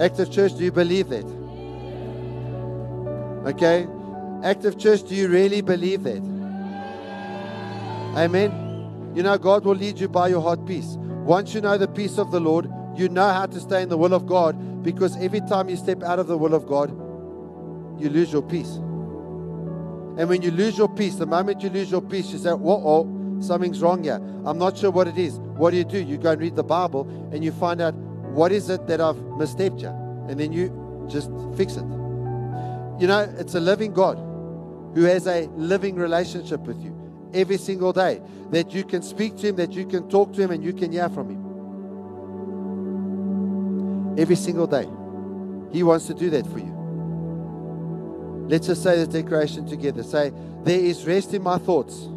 Active 0.00 0.30
Church, 0.30 0.56
do 0.56 0.64
you 0.64 0.72
believe 0.72 1.08
that? 1.08 1.24
Okay? 3.46 3.86
Active 4.42 4.78
Church, 4.78 5.02
do 5.04 5.14
you 5.14 5.28
really 5.28 5.62
believe 5.62 6.02
that? 6.02 6.22
Amen. 8.16 9.12
You 9.14 9.22
know, 9.22 9.38
God 9.38 9.64
will 9.64 9.76
lead 9.76 9.98
you 9.98 10.08
by 10.08 10.28
your 10.28 10.42
heart 10.42 10.66
peace. 10.66 10.96
Once 10.98 11.54
you 11.54 11.60
know 11.60 11.78
the 11.78 11.88
peace 11.88 12.18
of 12.18 12.30
the 12.30 12.40
Lord, 12.40 12.70
you 12.96 13.08
know 13.08 13.28
how 13.28 13.46
to 13.46 13.60
stay 13.60 13.82
in 13.82 13.88
the 13.88 13.96
will 13.96 14.12
of 14.12 14.26
God 14.26 14.82
because 14.82 15.16
every 15.16 15.40
time 15.40 15.68
you 15.68 15.76
step 15.76 16.02
out 16.02 16.18
of 16.18 16.26
the 16.26 16.36
will 16.36 16.54
of 16.54 16.66
God, 16.66 16.90
you 18.00 18.10
lose 18.10 18.32
your 18.32 18.42
peace. 18.42 18.74
And 20.16 20.28
when 20.28 20.42
you 20.42 20.50
lose 20.50 20.76
your 20.76 20.88
peace, 20.88 21.14
the 21.16 21.26
moment 21.26 21.62
you 21.62 21.70
lose 21.70 21.90
your 21.90 22.02
peace, 22.02 22.30
you 22.30 22.38
say, 22.38 22.50
Whoa, 22.52 23.40
something's 23.40 23.80
wrong 23.80 24.04
here. 24.04 24.20
I'm 24.44 24.58
not 24.58 24.76
sure 24.76 24.90
what 24.90 25.08
it 25.08 25.16
is. 25.16 25.40
What 25.56 25.70
do 25.70 25.76
you 25.76 25.84
do? 25.84 25.98
You 25.98 26.18
go 26.18 26.32
and 26.32 26.40
read 26.40 26.56
the 26.56 26.64
Bible 26.64 27.08
and 27.32 27.44
you 27.44 27.52
find 27.52 27.80
out 27.80 27.94
what 28.34 28.50
is 28.50 28.68
it 28.68 28.86
that 28.88 29.00
I've 29.00 29.16
misstepped 29.16 29.80
you, 29.80 29.88
And 30.28 30.38
then 30.38 30.52
you 30.52 31.06
just 31.08 31.30
fix 31.56 31.76
it. 31.76 31.84
You 33.00 33.06
know, 33.06 33.32
it's 33.38 33.54
a 33.54 33.60
living 33.60 33.92
God 33.92 34.18
who 34.94 35.04
has 35.04 35.26
a 35.26 35.46
living 35.56 35.94
relationship 35.96 36.60
with 36.60 36.82
you 36.82 36.94
every 37.32 37.58
single 37.58 37.92
day. 37.92 38.20
That 38.50 38.72
you 38.72 38.84
can 38.84 39.02
speak 39.02 39.36
to 39.38 39.48
Him, 39.48 39.56
that 39.56 39.72
you 39.72 39.86
can 39.86 40.08
talk 40.08 40.32
to 40.34 40.42
Him, 40.42 40.50
and 40.50 40.62
you 40.64 40.72
can 40.72 40.92
hear 40.92 41.08
from 41.08 41.30
Him. 41.30 41.44
Every 44.18 44.36
single 44.36 44.66
day. 44.66 44.86
He 45.72 45.82
wants 45.82 46.06
to 46.06 46.14
do 46.14 46.30
that 46.30 46.46
for 46.46 46.58
you. 46.58 46.72
Let's 48.48 48.66
just 48.66 48.82
say 48.82 48.96
this 48.96 49.08
declaration 49.08 49.66
together. 49.66 50.02
Say, 50.02 50.32
There 50.62 50.78
is 50.78 51.04
rest 51.04 51.34
in 51.34 51.42
my 51.42 51.58
thoughts 51.58 52.08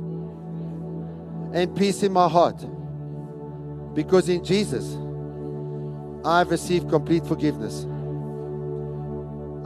and 1.54 1.76
peace 1.76 2.04
in 2.04 2.14
my 2.14 2.28
heart 2.28 2.64
because 3.98 4.30
in 4.30 4.44
Jesus 4.44 4.96
I've 6.24 6.52
received 6.52 6.88
complete 6.88 7.26
forgiveness. 7.26 7.84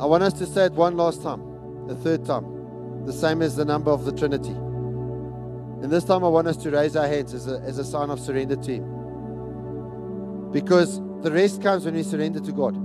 I 0.02 0.06
want 0.06 0.24
us 0.24 0.32
to 0.40 0.46
say 0.46 0.68
it 0.68 0.72
one 0.72 0.96
last 0.96 1.22
time, 1.22 1.42
the 1.88 1.96
third 1.96 2.26
time, 2.26 3.06
the 3.06 3.12
same 3.12 3.42
as 3.42 3.58
the 3.58 3.66
number 3.66 3.92
of 3.92 4.06
the 4.06 4.14
Trinity. 4.14 4.52
And 4.54 5.92
this 5.92 6.06
time 6.06 6.24
I 6.24 6.30
want 6.30 6.48
us 6.48 6.56
to 6.64 6.72
raise 6.72 6.96
our 6.96 7.10
hands 7.10 7.34
as 7.34 7.50
a, 7.50 7.60
as 7.60 7.78
a 7.78 7.84
sign 7.84 8.10
of 8.10 8.22
surrender 8.22 8.56
to 8.56 8.72
Him. 8.72 10.52
Because 10.54 11.02
the 11.24 11.32
rest 11.32 11.62
comes 11.62 11.84
when 11.84 11.96
we 11.96 12.04
surrender 12.04 12.40
to 12.40 12.52
God. 12.54 12.78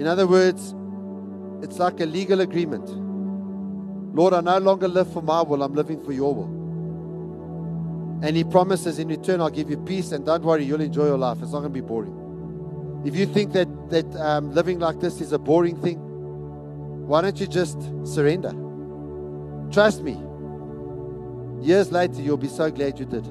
In 0.00 0.08
other 0.08 0.26
words, 0.26 0.74
it's 1.62 1.78
like 1.78 2.00
a 2.00 2.06
legal 2.06 2.40
agreement. 2.40 2.88
Lord, 4.16 4.34
I 4.34 4.40
no 4.40 4.58
longer 4.58 4.88
live 4.88 5.12
for 5.12 5.22
my 5.22 5.42
will, 5.42 5.62
I'm 5.62 5.74
living 5.74 6.02
for 6.04 6.10
your 6.10 6.34
will. 6.34 6.59
And 8.22 8.36
He 8.36 8.44
promises 8.44 8.98
in 8.98 9.08
return, 9.08 9.40
I'll 9.40 9.50
give 9.50 9.70
you 9.70 9.78
peace, 9.78 10.12
and 10.12 10.26
don't 10.26 10.42
worry, 10.42 10.64
you'll 10.64 10.80
enjoy 10.80 11.06
your 11.06 11.18
life. 11.18 11.38
It's 11.42 11.52
not 11.52 11.60
going 11.60 11.72
to 11.72 11.80
be 11.80 11.80
boring. 11.80 13.02
If 13.04 13.16
you 13.16 13.26
think 13.26 13.52
that, 13.52 13.68
that 13.90 14.06
um, 14.16 14.52
living 14.52 14.78
like 14.78 15.00
this 15.00 15.20
is 15.20 15.32
a 15.32 15.38
boring 15.38 15.80
thing, 15.80 15.98
why 17.06 17.22
don't 17.22 17.40
you 17.40 17.46
just 17.46 17.80
surrender? 18.04 18.52
Trust 19.72 20.02
me. 20.02 20.18
Years 21.64 21.90
later, 21.90 22.20
you'll 22.20 22.36
be 22.36 22.48
so 22.48 22.70
glad 22.70 22.98
you 22.98 23.06
did. 23.06 23.26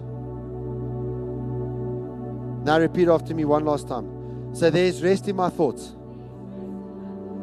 Now 2.66 2.80
repeat 2.80 3.08
after 3.08 3.34
me 3.34 3.46
one 3.46 3.66
last 3.66 3.88
time. 3.88 4.54
So 4.54 4.70
there's 4.70 5.02
rest 5.02 5.28
in 5.28 5.36
my 5.36 5.50
thoughts 5.50 5.96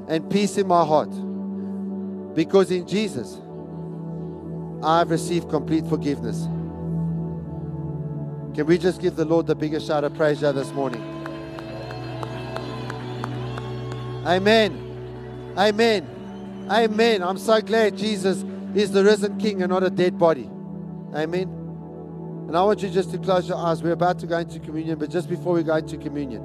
and 0.09 0.29
peace 0.31 0.59
in 0.59 0.67
my 0.67 0.85
heart 0.85 1.11
because 2.35 2.71
in 2.71 2.87
Jesus 2.87 3.41
I've 4.83 5.11
received 5.11 5.49
complete 5.49 5.87
forgiveness. 5.87 6.47
Can 8.57 8.65
we 8.65 8.79
just 8.79 9.03
give 9.03 9.17
the 9.17 9.25
Lord 9.27 9.47
the 9.47 9.55
biggest 9.55 9.87
shout 9.87 10.03
of 10.03 10.15
praise 10.15 10.41
here 10.41 10.51
this 10.51 10.73
morning? 10.73 11.03
Amen. 14.25 15.53
Amen. 15.59 16.67
Amen. 16.71 17.23
I'm 17.23 17.37
so 17.37 17.61
glad 17.61 17.99
Jesus 17.99 18.47
is 18.75 18.93
the 18.93 19.05
risen 19.05 19.37
King 19.37 19.61
and 19.61 19.71
not 19.71 19.83
a 19.83 19.91
dead 19.91 20.19
body. 20.19 20.49
Amen. 21.15 21.43
And 22.49 22.57
I 22.57 22.63
want 22.63 22.83
you 22.83 22.89
just 22.89 23.11
to 23.11 23.19
close 23.19 23.47
your 23.47 23.59
eyes. 23.59 23.83
We're 23.83 23.93
about 23.93 24.21
to 24.21 24.27
go 24.27 24.39
into 24.39 24.59
communion, 24.59 24.99
but 24.99 25.11
just 25.11 25.29
before 25.29 25.53
we 25.53 25.63
go 25.63 25.77
into 25.77 25.99
communion, 25.99 26.41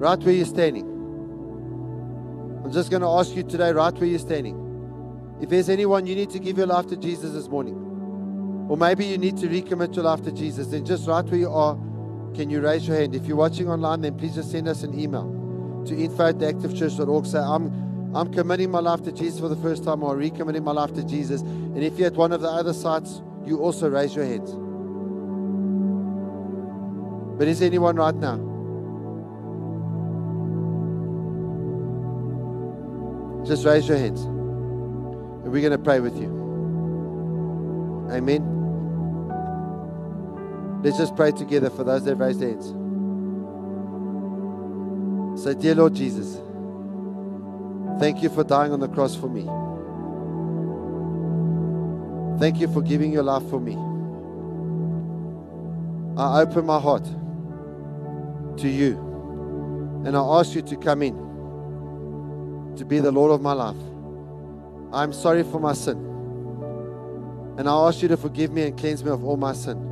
right 0.00 0.18
where 0.18 0.34
you're 0.34 0.44
standing, 0.44 0.86
I'm 2.64 2.72
just 2.72 2.90
going 2.90 3.02
to 3.02 3.08
ask 3.08 3.32
you 3.36 3.44
today, 3.44 3.70
right 3.70 3.94
where 3.94 4.08
you're 4.08 4.18
standing, 4.18 5.38
if 5.40 5.50
there's 5.50 5.68
anyone 5.68 6.04
you 6.04 6.16
need 6.16 6.30
to 6.30 6.40
give 6.40 6.58
your 6.58 6.66
life 6.66 6.88
to 6.88 6.96
Jesus 6.96 7.32
this 7.32 7.46
morning, 7.46 7.85
or 8.68 8.76
maybe 8.76 9.06
you 9.06 9.18
need 9.18 9.36
to 9.38 9.46
recommit 9.46 9.94
your 9.94 10.04
life 10.04 10.22
to 10.22 10.32
Jesus, 10.32 10.68
then 10.68 10.84
just 10.84 11.06
right 11.06 11.24
where 11.24 11.38
you 11.38 11.50
are, 11.50 11.74
can 12.34 12.50
you 12.50 12.60
raise 12.60 12.86
your 12.86 12.96
hand? 12.96 13.14
If 13.14 13.26
you're 13.26 13.36
watching 13.36 13.68
online, 13.68 14.00
then 14.00 14.16
please 14.16 14.34
just 14.34 14.50
send 14.50 14.68
us 14.68 14.82
an 14.82 14.98
email 14.98 15.84
to 15.86 15.96
info 15.96 16.28
at 16.28 16.36
activechurch.org. 16.36 17.26
Say, 17.26 17.38
I'm, 17.38 18.14
I'm 18.14 18.32
committing 18.32 18.70
my 18.70 18.80
life 18.80 19.02
to 19.04 19.12
Jesus 19.12 19.40
for 19.40 19.48
the 19.48 19.56
first 19.56 19.84
time 19.84 20.02
or 20.02 20.16
recommitting 20.16 20.64
my 20.64 20.72
life 20.72 20.92
to 20.94 21.04
Jesus. 21.04 21.42
And 21.42 21.78
if 21.82 21.98
you're 21.98 22.08
at 22.08 22.14
one 22.14 22.32
of 22.32 22.40
the 22.40 22.48
other 22.48 22.72
sites, 22.72 23.22
you 23.44 23.60
also 23.60 23.88
raise 23.88 24.14
your 24.14 24.24
hands. 24.24 24.50
But 27.38 27.48
is 27.48 27.62
anyone 27.62 27.96
right 27.96 28.14
now? 28.14 28.36
Just 33.46 33.64
raise 33.64 33.86
your 33.86 33.98
hands. 33.98 34.22
And 34.22 35.52
we're 35.52 35.60
going 35.60 35.70
to 35.70 35.78
pray 35.78 36.00
with 36.00 36.18
you. 36.18 36.34
Amen. 38.10 38.55
Let's 40.86 40.98
just 40.98 41.16
pray 41.16 41.32
together 41.32 41.68
for 41.68 41.82
those 41.82 42.04
that 42.04 42.14
raised 42.14 42.40
hands. 42.40 42.66
Say, 45.42 45.54
Dear 45.54 45.74
Lord 45.74 45.94
Jesus, 45.94 46.36
thank 47.98 48.22
you 48.22 48.28
for 48.28 48.44
dying 48.44 48.70
on 48.70 48.78
the 48.78 48.86
cross 48.86 49.16
for 49.16 49.28
me. 49.28 49.42
Thank 52.38 52.60
you 52.60 52.72
for 52.72 52.82
giving 52.82 53.10
your 53.10 53.24
life 53.24 53.42
for 53.50 53.58
me. 53.58 53.72
I 56.16 56.42
open 56.42 56.64
my 56.64 56.78
heart 56.78 57.04
to 58.58 58.68
you 58.68 58.96
and 60.06 60.16
I 60.16 60.20
ask 60.20 60.54
you 60.54 60.62
to 60.62 60.76
come 60.76 61.02
in 61.02 61.16
to 62.76 62.84
be 62.84 63.00
the 63.00 63.10
Lord 63.10 63.32
of 63.32 63.42
my 63.42 63.54
life. 63.54 63.74
I'm 64.92 65.12
sorry 65.12 65.42
for 65.42 65.58
my 65.58 65.72
sin. 65.72 65.96
And 67.58 67.68
I 67.68 67.72
ask 67.88 68.02
you 68.02 68.06
to 68.06 68.16
forgive 68.16 68.52
me 68.52 68.62
and 68.62 68.78
cleanse 68.78 69.02
me 69.02 69.10
of 69.10 69.24
all 69.24 69.36
my 69.36 69.52
sin. 69.52 69.85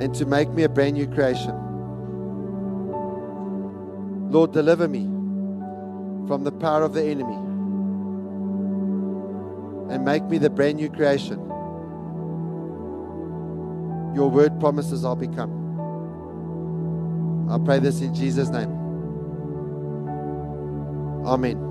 And 0.00 0.14
to 0.14 0.24
make 0.24 0.48
me 0.48 0.62
a 0.62 0.68
brand 0.68 0.94
new 0.94 1.06
creation. 1.06 1.54
Lord, 4.30 4.52
deliver 4.52 4.88
me 4.88 5.02
from 6.26 6.42
the 6.44 6.52
power 6.52 6.82
of 6.84 6.94
the 6.94 7.04
enemy. 7.04 7.34
And 9.92 10.04
make 10.04 10.24
me 10.24 10.38
the 10.38 10.48
brand 10.48 10.76
new 10.76 10.88
creation. 10.88 11.38
Your 14.14 14.30
word 14.30 14.58
promises 14.58 15.04
I'll 15.04 15.16
become. 15.16 15.50
I 17.50 17.58
pray 17.58 17.80
this 17.80 18.00
in 18.00 18.14
Jesus' 18.14 18.48
name. 18.48 18.70
Amen. 21.26 21.69